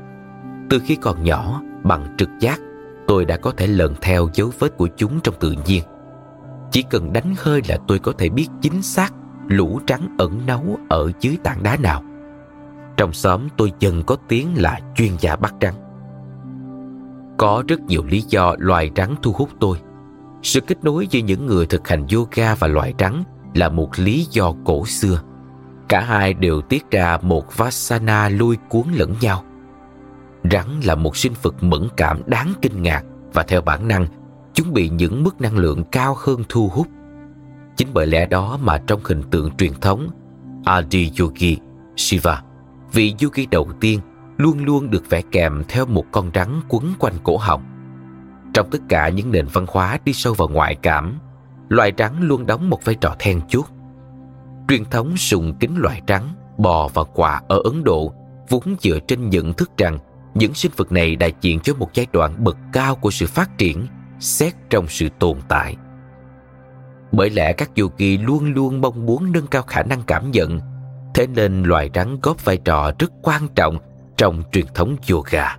[0.70, 2.60] Từ khi còn nhỏ, bằng trực giác,
[3.06, 5.82] tôi đã có thể lần theo dấu vết của chúng trong tự nhiên.
[6.70, 9.14] Chỉ cần đánh hơi là tôi có thể biết chính xác
[9.48, 12.02] lũ trắng ẩn nấu ở dưới tảng đá nào.
[12.96, 15.74] Trong xóm tôi dần có tiếng là chuyên gia bắt rắn.
[17.38, 19.78] Có rất nhiều lý do loài rắn thu hút tôi.
[20.42, 23.22] Sự kết nối giữa những người thực hành yoga và loài rắn
[23.54, 25.22] là một lý do cổ xưa.
[25.88, 29.44] Cả hai đều tiết ra một vasana lôi cuốn lẫn nhau.
[30.50, 34.06] Rắn là một sinh vật mẫn cảm đáng kinh ngạc và theo bản năng,
[34.54, 36.86] chúng bị những mức năng lượng cao hơn thu hút.
[37.76, 40.08] Chính bởi lẽ đó mà trong hình tượng truyền thống,
[40.64, 41.58] Adi Yogi
[41.96, 42.42] Shiva,
[42.92, 44.00] vị yogi đầu tiên
[44.36, 47.62] luôn luôn được vẽ kèm theo một con rắn quấn quanh cổ họng.
[48.54, 51.18] Trong tất cả những nền văn hóa đi sâu vào ngoại cảm,
[51.68, 53.64] loài rắn luôn đóng một vai trò then chốt.
[54.68, 56.22] Truyền thống sùng kính loài rắn,
[56.58, 58.12] bò và quạ ở Ấn Độ
[58.48, 59.98] vốn dựa trên nhận thức rằng
[60.34, 63.58] những sinh vật này đại diện cho một giai đoạn bậc cao của sự phát
[63.58, 63.86] triển
[64.20, 65.76] xét trong sự tồn tại.
[67.12, 70.60] Bởi lẽ các yogi luôn luôn mong muốn nâng cao khả năng cảm nhận,
[71.14, 73.78] thế nên loài rắn góp vai trò rất quan trọng
[74.16, 75.56] trong truyền thống yoga.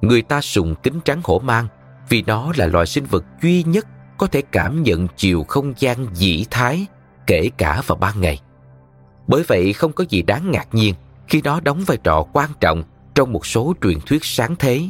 [0.00, 1.66] Người ta sùng kính rắn hổ mang
[2.08, 3.86] vì nó là loài sinh vật duy nhất
[4.18, 6.86] có thể cảm nhận chiều không gian dĩ thái
[7.26, 8.40] kể cả vào ban ngày.
[9.26, 10.94] Bởi vậy không có gì đáng ngạc nhiên
[11.28, 12.82] khi nó đóng vai trò quan trọng
[13.18, 14.88] trong một số truyền thuyết sáng thế,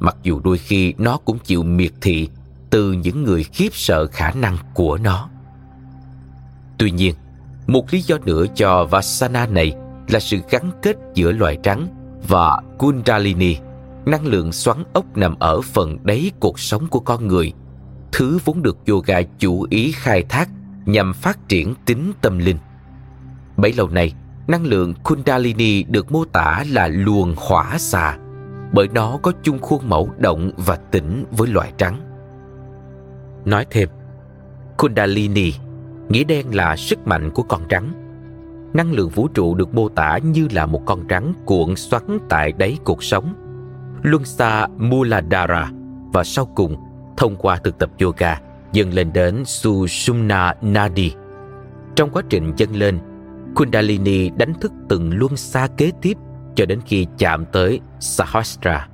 [0.00, 2.28] mặc dù đôi khi nó cũng chịu miệt thị
[2.70, 5.28] từ những người khiếp sợ khả năng của nó.
[6.78, 7.14] Tuy nhiên,
[7.66, 9.72] một lý do nữa cho Vasana này
[10.08, 11.88] là sự gắn kết giữa loài trắng
[12.28, 13.56] và Kundalini
[14.06, 17.52] năng lượng xoắn ốc nằm ở phần đáy cuộc sống của con người
[18.12, 20.48] thứ vốn được yoga chủ ý khai thác
[20.86, 22.58] nhằm phát triển tính tâm linh
[23.56, 24.12] bấy lâu nay
[24.48, 28.16] năng lượng kundalini được mô tả là luồng hỏa xà
[28.72, 32.00] bởi nó có chung khuôn mẫu động và tĩnh với loại trắng
[33.44, 33.88] nói thêm
[34.78, 35.52] kundalini
[36.08, 37.92] nghĩa đen là sức mạnh của con trắng.
[38.74, 42.52] năng lượng vũ trụ được mô tả như là một con trắng cuộn xoắn tại
[42.52, 43.34] đáy cuộc sống
[44.02, 45.70] luân xa Muladhara
[46.12, 46.76] và sau cùng
[47.16, 48.40] thông qua thực tập yoga
[48.72, 51.12] dâng lên đến Sushumna Nadi.
[51.96, 52.98] Trong quá trình dâng lên,
[53.56, 56.16] Kundalini đánh thức từng luân xa kế tiếp
[56.54, 58.88] cho đến khi chạm tới Sahasra.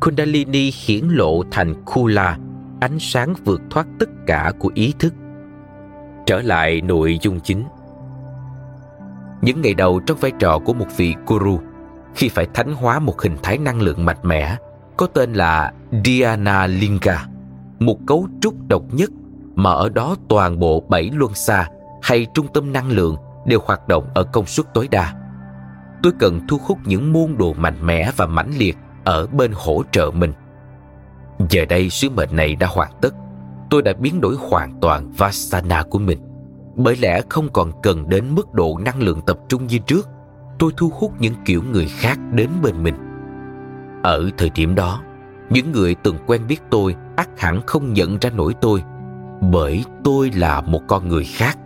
[0.00, 2.38] Kundalini hiển lộ thành Kula,
[2.80, 5.14] ánh sáng vượt thoát tất cả của ý thức.
[6.26, 7.64] Trở lại nội dung chính.
[9.42, 11.58] Những ngày đầu trong vai trò của một vị guru,
[12.14, 14.56] khi phải thánh hóa một hình thái năng lượng mạnh mẽ
[14.96, 15.72] có tên là
[16.04, 17.26] Dhyana Linga,
[17.78, 19.10] một cấu trúc độc nhất
[19.54, 21.68] mà ở đó toàn bộ bảy luân xa
[22.02, 23.16] hay trung tâm năng lượng
[23.50, 25.14] đều hoạt động ở công suất tối đa.
[26.02, 29.82] Tôi cần thu hút những môn đồ mạnh mẽ và mãnh liệt ở bên hỗ
[29.92, 30.32] trợ mình.
[31.50, 33.14] Giờ đây sứ mệnh này đã hoàn tất.
[33.70, 36.18] Tôi đã biến đổi hoàn toàn Vasana của mình.
[36.76, 40.08] Bởi lẽ không còn cần đến mức độ năng lượng tập trung như trước–
[40.60, 42.94] tôi thu hút những kiểu người khác đến bên mình
[44.02, 45.02] ở thời điểm đó,
[45.50, 48.82] những người từng quen biết tôi ắt hẳn không nhận ra nổi tôi,
[49.40, 51.58] bởi tôi là một con người khác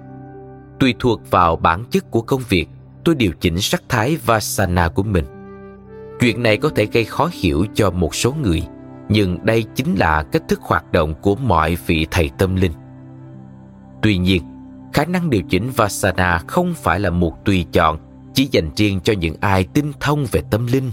[0.81, 2.67] tùy thuộc vào bản chất của công việc
[3.05, 5.25] tôi điều chỉnh sắc thái vasana của mình
[6.21, 8.63] chuyện này có thể gây khó hiểu cho một số người
[9.09, 12.73] nhưng đây chính là cách thức hoạt động của mọi vị thầy tâm linh.
[14.03, 14.43] Tuy nhiên,
[14.93, 17.99] khả năng điều chỉnh Vasana không phải là một tùy chọn
[18.35, 20.91] chỉ dành riêng cho những ai tinh thông về tâm linh.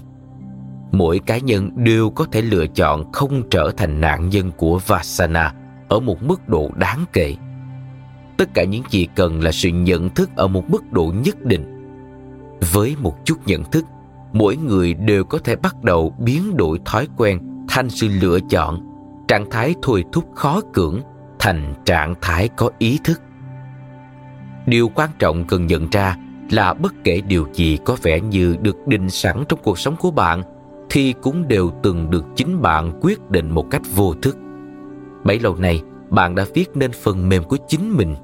[0.92, 5.54] Mỗi cá nhân đều có thể lựa chọn không trở thành nạn nhân của Vasana
[5.90, 7.36] ở một mức độ đáng kể.
[8.42, 11.64] Tất cả những gì cần là sự nhận thức ở một mức độ nhất định.
[12.74, 13.86] Với một chút nhận thức,
[14.34, 18.80] mỗi người đều có thể bắt đầu biến đổi thói quen thành sự lựa chọn,
[19.28, 21.02] trạng thái thôi thúc khó cưỡng
[21.40, 23.22] thành trạng thái có ý thức.
[24.66, 26.18] Điều quan trọng cần nhận ra
[26.52, 30.12] là bất kể điều gì có vẻ như được định sẵn trong cuộc sống của
[30.12, 30.44] bạn
[30.90, 34.38] thì cũng đều từng được chính bạn quyết định một cách vô thức.
[35.24, 38.16] Bấy lâu nay, bạn đã viết nên phần mềm của chính mình.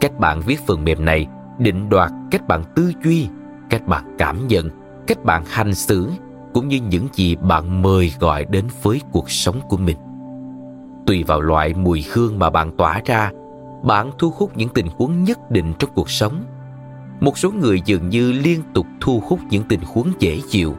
[0.00, 1.26] Cách bạn viết phần mềm này
[1.58, 3.28] định đoạt cách bạn tư duy,
[3.70, 4.70] cách bạn cảm nhận,
[5.06, 6.10] cách bạn hành xử
[6.54, 9.96] cũng như những gì bạn mời gọi đến với cuộc sống của mình.
[11.06, 13.30] Tùy vào loại mùi hương mà bạn tỏa ra,
[13.82, 16.44] bạn thu hút những tình huống nhất định trong cuộc sống.
[17.20, 20.74] Một số người dường như liên tục thu hút những tình huống dễ chịu,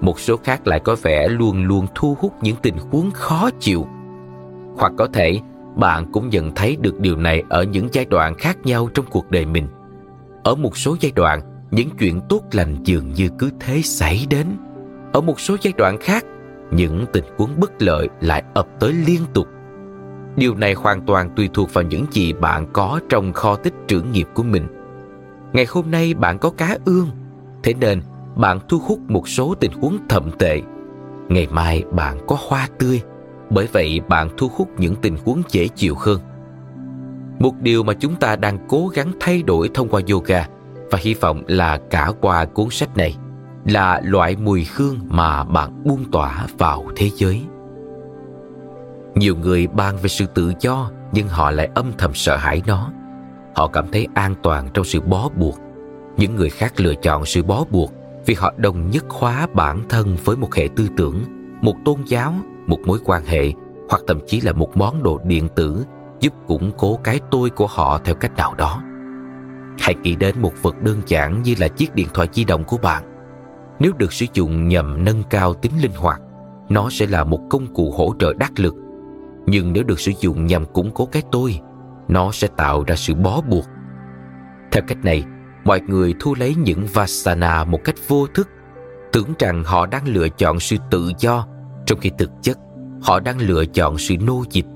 [0.00, 3.86] một số khác lại có vẻ luôn luôn thu hút những tình huống khó chịu.
[4.76, 5.40] Hoặc có thể
[5.76, 9.30] bạn cũng nhận thấy được điều này ở những giai đoạn khác nhau trong cuộc
[9.30, 9.66] đời mình.
[10.44, 14.46] Ở một số giai đoạn, những chuyện tốt lành dường như cứ thế xảy đến.
[15.12, 16.24] Ở một số giai đoạn khác,
[16.70, 19.46] những tình huống bất lợi lại ập tới liên tục.
[20.36, 24.00] Điều này hoàn toàn tùy thuộc vào những gì bạn có trong kho tích trữ
[24.00, 24.66] nghiệp của mình.
[25.52, 27.08] Ngày hôm nay bạn có cá ương,
[27.62, 28.02] thế nên
[28.36, 30.62] bạn thu hút một số tình huống thậm tệ.
[31.28, 33.02] Ngày mai bạn có hoa tươi,
[33.50, 36.20] bởi vậy bạn thu hút những tình huống dễ chịu hơn.
[37.38, 40.48] Một điều mà chúng ta đang cố gắng thay đổi thông qua yoga
[40.90, 43.16] và hy vọng là cả qua cuốn sách này
[43.64, 47.42] là loại mùi hương mà bạn buông tỏa vào thế giới.
[49.14, 52.90] Nhiều người bàn về sự tự do nhưng họ lại âm thầm sợ hãi nó.
[53.54, 55.58] Họ cảm thấy an toàn trong sự bó buộc.
[56.16, 57.92] Những người khác lựa chọn sự bó buộc
[58.26, 61.22] vì họ đồng nhất khóa bản thân với một hệ tư tưởng,
[61.60, 62.34] một tôn giáo,
[62.66, 63.52] một mối quan hệ
[63.90, 65.84] hoặc thậm chí là một món đồ điện tử
[66.20, 68.82] giúp củng cố cái tôi của họ theo cách nào đó.
[69.78, 72.78] Hãy nghĩ đến một vật đơn giản như là chiếc điện thoại di động của
[72.78, 73.02] bạn.
[73.78, 76.20] Nếu được sử dụng nhằm nâng cao tính linh hoạt,
[76.68, 78.74] nó sẽ là một công cụ hỗ trợ đắc lực.
[79.46, 81.60] Nhưng nếu được sử dụng nhằm củng cố cái tôi,
[82.08, 83.64] nó sẽ tạo ra sự bó buộc.
[84.72, 85.24] Theo cách này,
[85.64, 88.48] mọi người thu lấy những vasana một cách vô thức,
[89.12, 91.46] tưởng rằng họ đang lựa chọn sự tự do,
[91.86, 92.58] trong khi thực chất
[93.02, 94.66] họ đang lựa chọn sự nô dịch.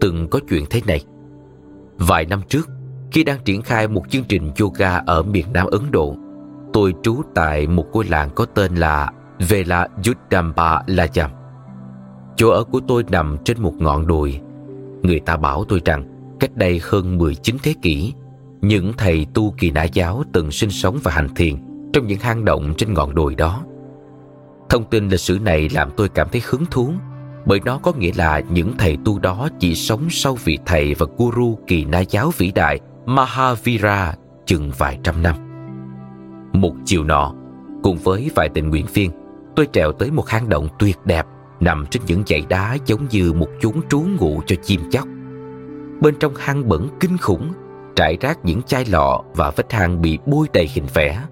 [0.00, 1.04] Từng có chuyện thế này.
[1.98, 2.68] Vài năm trước,
[3.12, 6.16] khi đang triển khai một chương trình yoga ở miền Nam Ấn Độ,
[6.72, 9.12] tôi trú tại một ngôi làng có tên là
[9.48, 11.28] Vela Yudamba Lajam.
[12.36, 14.40] Chỗ ở của tôi nằm trên một ngọn đồi.
[15.02, 16.04] Người ta bảo tôi rằng
[16.40, 18.12] cách đây hơn 19 thế kỷ,
[18.60, 21.54] những thầy tu kỳ nã giáo từng sinh sống và hành thiền
[21.92, 23.62] trong những hang động trên ngọn đồi đó.
[24.68, 26.92] Thông tin lịch sử này làm tôi cảm thấy hứng thú
[27.46, 31.06] bởi nó có nghĩa là những thầy tu đó chỉ sống sau vị thầy và
[31.18, 34.14] guru kỳ na giáo vĩ đại Mahavira
[34.46, 35.34] chừng vài trăm năm.
[36.52, 37.34] Một chiều nọ,
[37.82, 39.10] cùng với vài tình nguyện viên,
[39.56, 41.26] tôi trèo tới một hang động tuyệt đẹp
[41.60, 45.04] nằm trên những dãy đá giống như một chốn trú ngụ cho chim chóc.
[46.00, 47.52] Bên trong hang bẩn kinh khủng,
[47.96, 51.22] trải rác những chai lọ và vách hang bị bôi đầy hình vẽ.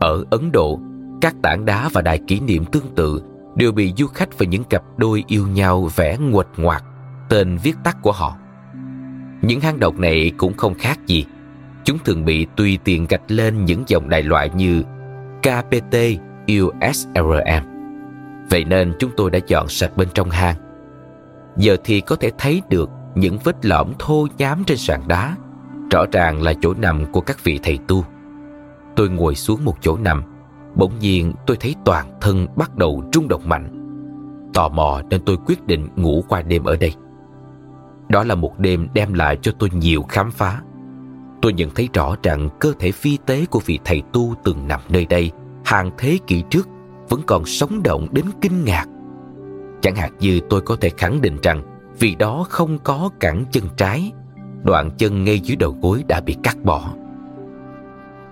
[0.00, 0.80] Ở Ấn Độ,
[1.24, 3.22] các tảng đá và đài kỷ niệm tương tự
[3.56, 6.84] đều bị du khách và những cặp đôi yêu nhau vẽ nguệch ngoạc
[7.28, 8.36] tên viết tắt của họ.
[9.42, 11.26] Những hang động này cũng không khác gì.
[11.84, 14.82] Chúng thường bị tùy tiện gạch lên những dòng đại loại như
[15.42, 15.96] KPT
[16.52, 17.64] USRM.
[18.50, 20.56] Vậy nên chúng tôi đã dọn sạch bên trong hang.
[21.56, 25.36] Giờ thì có thể thấy được những vết lõm thô nhám trên sàn đá.
[25.90, 28.04] Rõ ràng là chỗ nằm của các vị thầy tu.
[28.96, 30.33] Tôi ngồi xuống một chỗ nằm.
[30.76, 33.80] Bỗng nhiên tôi thấy toàn thân bắt đầu rung động mạnh.
[34.54, 36.92] Tò mò nên tôi quyết định ngủ qua đêm ở đây.
[38.08, 40.62] Đó là một đêm đem lại cho tôi nhiều khám phá.
[41.42, 44.80] Tôi nhận thấy rõ rằng cơ thể phi tế của vị thầy tu từng nằm
[44.88, 45.30] nơi đây
[45.64, 46.68] hàng thế kỷ trước
[47.08, 48.86] vẫn còn sống động đến kinh ngạc.
[49.80, 51.62] Chẳng hạn như tôi có thể khẳng định rằng
[51.98, 54.12] vì đó không có cẳng chân trái,
[54.62, 56.94] đoạn chân ngay dưới đầu gối đã bị cắt bỏ.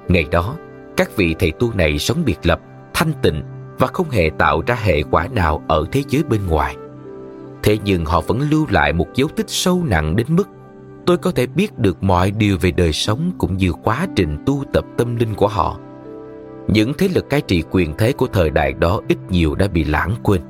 [0.08, 0.56] Ngày đó,
[0.96, 2.60] các vị thầy tu này sống biệt lập,
[2.94, 3.42] thanh tịnh
[3.78, 6.76] và không hề tạo ra hệ quả nào ở thế giới bên ngoài.
[7.62, 10.48] Thế nhưng họ vẫn lưu lại một dấu tích sâu nặng đến mức
[11.06, 14.64] tôi có thể biết được mọi điều về đời sống cũng như quá trình tu
[14.72, 15.78] tập tâm linh của họ.
[16.68, 19.84] Những thế lực cai trị quyền thế của thời đại đó ít nhiều đã bị
[19.84, 20.40] lãng quên.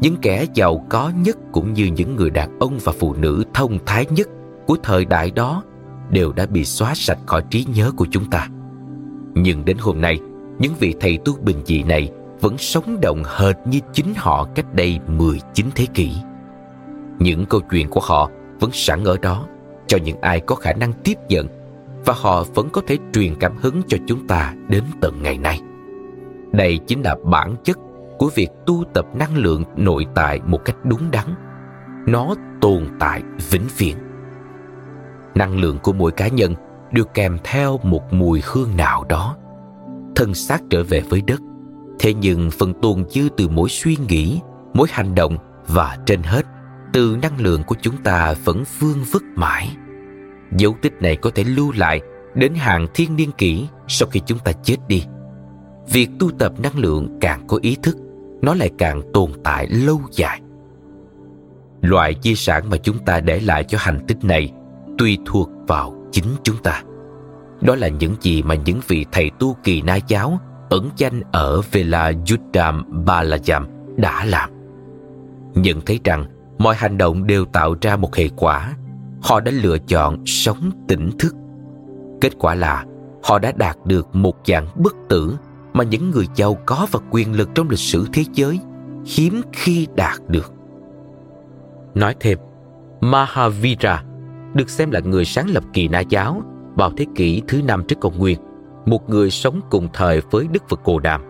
[0.00, 3.78] những kẻ giàu có nhất cũng như những người đàn ông và phụ nữ thông
[3.86, 4.28] thái nhất
[4.66, 5.62] của thời đại đó
[6.10, 8.48] đều đã bị xóa sạch khỏi trí nhớ của chúng ta.
[9.34, 10.20] Nhưng đến hôm nay,
[10.58, 12.10] những vị thầy tu bình dị này
[12.40, 16.12] vẫn sống động hệt như chính họ cách đây 19 thế kỷ.
[17.18, 18.30] Những câu chuyện của họ
[18.60, 19.46] vẫn sẵn ở đó
[19.86, 21.46] cho những ai có khả năng tiếp nhận
[22.04, 25.60] và họ vẫn có thể truyền cảm hứng cho chúng ta đến tận ngày nay.
[26.52, 27.78] Đây chính là bản chất
[28.18, 31.26] của việc tu tập năng lượng nội tại một cách đúng đắn.
[32.06, 33.96] Nó tồn tại vĩnh viễn.
[35.34, 36.54] Năng lượng của mỗi cá nhân
[36.94, 39.36] được kèm theo một mùi hương nào đó.
[40.16, 41.40] Thân xác trở về với đất.
[41.98, 44.40] Thế nhưng phần tồn dư từ mỗi suy nghĩ,
[44.74, 45.36] mỗi hành động
[45.66, 46.46] và trên hết
[46.92, 49.76] từ năng lượng của chúng ta vẫn vương vất mãi.
[50.56, 52.00] Dấu tích này có thể lưu lại
[52.34, 55.04] đến hàng thiên niên kỷ sau khi chúng ta chết đi.
[55.88, 57.96] Việc tu tập năng lượng càng có ý thức,
[58.42, 60.40] nó lại càng tồn tại lâu dài.
[61.80, 64.52] Loại di sản mà chúng ta để lại cho hành tinh này
[64.98, 66.82] tùy thuộc vào chính chúng ta.
[67.60, 70.38] Đó là những gì mà những vị thầy tu kỳ na giáo
[70.70, 74.50] ẩn danh ở Vela Yudham Balayam đã làm.
[75.54, 76.26] Nhận thấy rằng
[76.58, 78.74] mọi hành động đều tạo ra một hệ quả
[79.22, 81.34] họ đã lựa chọn sống tỉnh thức
[82.20, 82.84] kết quả là
[83.24, 85.36] họ đã đạt được một dạng bất tử
[85.72, 88.60] mà những người giàu có và quyền lực trong lịch sử thế giới
[89.06, 90.52] hiếm khi đạt được
[91.94, 92.38] nói thêm,
[93.00, 94.04] mahavira
[94.54, 96.42] được xem là người sáng lập kỳ na giáo
[96.74, 98.38] vào thế kỷ thứ năm trước công nguyên
[98.86, 101.20] một người sống cùng thời với đức phật cồ đàm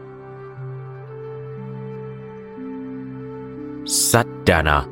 [3.86, 4.84] Satana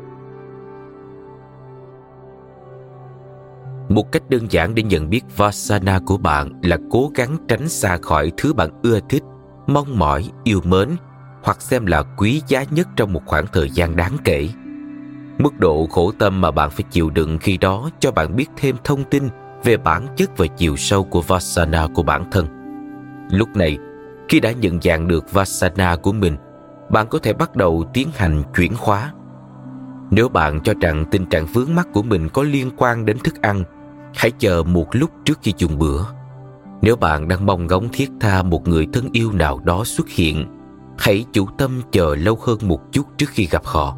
[3.89, 7.99] Một cách đơn giản để nhận biết Vasana của bạn là cố gắng tránh xa
[8.03, 9.23] khỏi thứ bạn ưa thích,
[9.67, 10.89] mong mỏi, yêu mến
[11.43, 14.49] hoặc xem là quý giá nhất trong một khoảng thời gian đáng kể.
[15.43, 18.77] Mức độ khổ tâm mà bạn phải chịu đựng khi đó cho bạn biết thêm
[18.85, 19.29] thông tin
[19.65, 22.47] về bản chất và chiều sâu của Vasana của bản thân.
[23.31, 23.79] Lúc này,
[24.29, 26.37] khi đã nhận dạng được Vasana của mình,
[26.91, 29.13] bạn có thể bắt đầu tiến hành chuyển hóa.
[30.11, 33.43] Nếu bạn cho rằng tình trạng vướng mắc của mình có liên quan đến thức
[33.43, 33.65] ăn
[34.15, 36.05] hãy chờ một lúc trước khi dùng bữa
[36.83, 40.47] nếu bạn đang mong ngóng thiết tha một người thân yêu nào đó xuất hiện
[40.99, 43.97] hãy chủ tâm chờ lâu hơn một chút trước khi gặp họ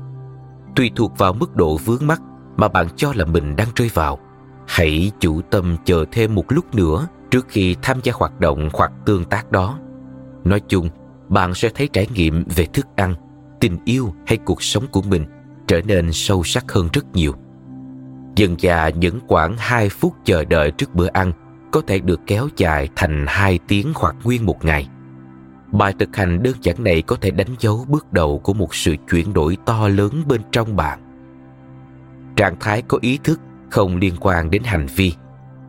[0.77, 2.20] tùy thuộc vào mức độ vướng mắc
[2.57, 4.18] mà bạn cho là mình đang rơi vào.
[4.68, 8.93] Hãy chủ tâm chờ thêm một lúc nữa trước khi tham gia hoạt động hoặc
[9.07, 9.79] tương tác đó.
[10.45, 10.89] Nói chung,
[11.29, 13.14] bạn sẽ thấy trải nghiệm về thức ăn,
[13.61, 15.25] tình yêu hay cuộc sống của mình
[15.66, 17.35] trở nên sâu sắc hơn rất nhiều.
[18.37, 21.33] Dần dà những khoảng 2 phút chờ đợi trước bữa ăn
[21.72, 24.89] có thể được kéo dài thành 2 tiếng hoặc nguyên một ngày.
[25.75, 28.97] Bài thực hành đơn giản này có thể đánh dấu bước đầu của một sự
[29.11, 31.01] chuyển đổi to lớn bên trong bạn.
[32.37, 35.12] Trạng thái có ý thức không liên quan đến hành vi.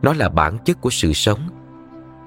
[0.01, 1.39] Nó là bản chất của sự sống.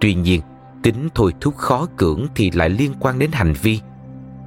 [0.01, 0.41] Tuy nhiên,
[0.83, 3.81] tính thôi thúc khó cưỡng thì lại liên quan đến hành vi.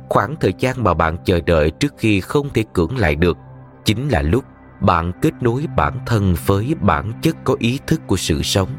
[0.09, 3.37] Khoảng thời gian mà bạn chờ đợi trước khi không thể cưỡng lại được
[3.85, 4.43] chính là lúc
[4.81, 8.69] bạn kết nối bản thân với bản chất có ý thức của sự sống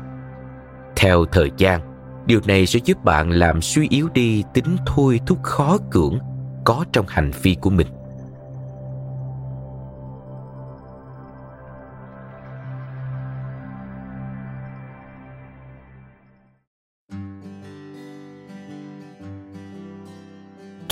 [0.97, 1.92] theo thời gian
[2.27, 6.19] điều này sẽ giúp bạn làm suy yếu đi tính thôi thúc khó cưỡng
[6.65, 7.87] có trong hành vi của mình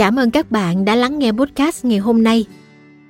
[0.00, 2.44] Cảm ơn các bạn đã lắng nghe podcast ngày hôm nay.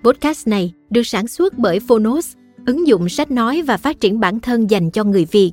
[0.05, 2.33] Podcast này được sản xuất bởi Phonos,
[2.67, 5.53] ứng dụng sách nói và phát triển bản thân dành cho người Việt.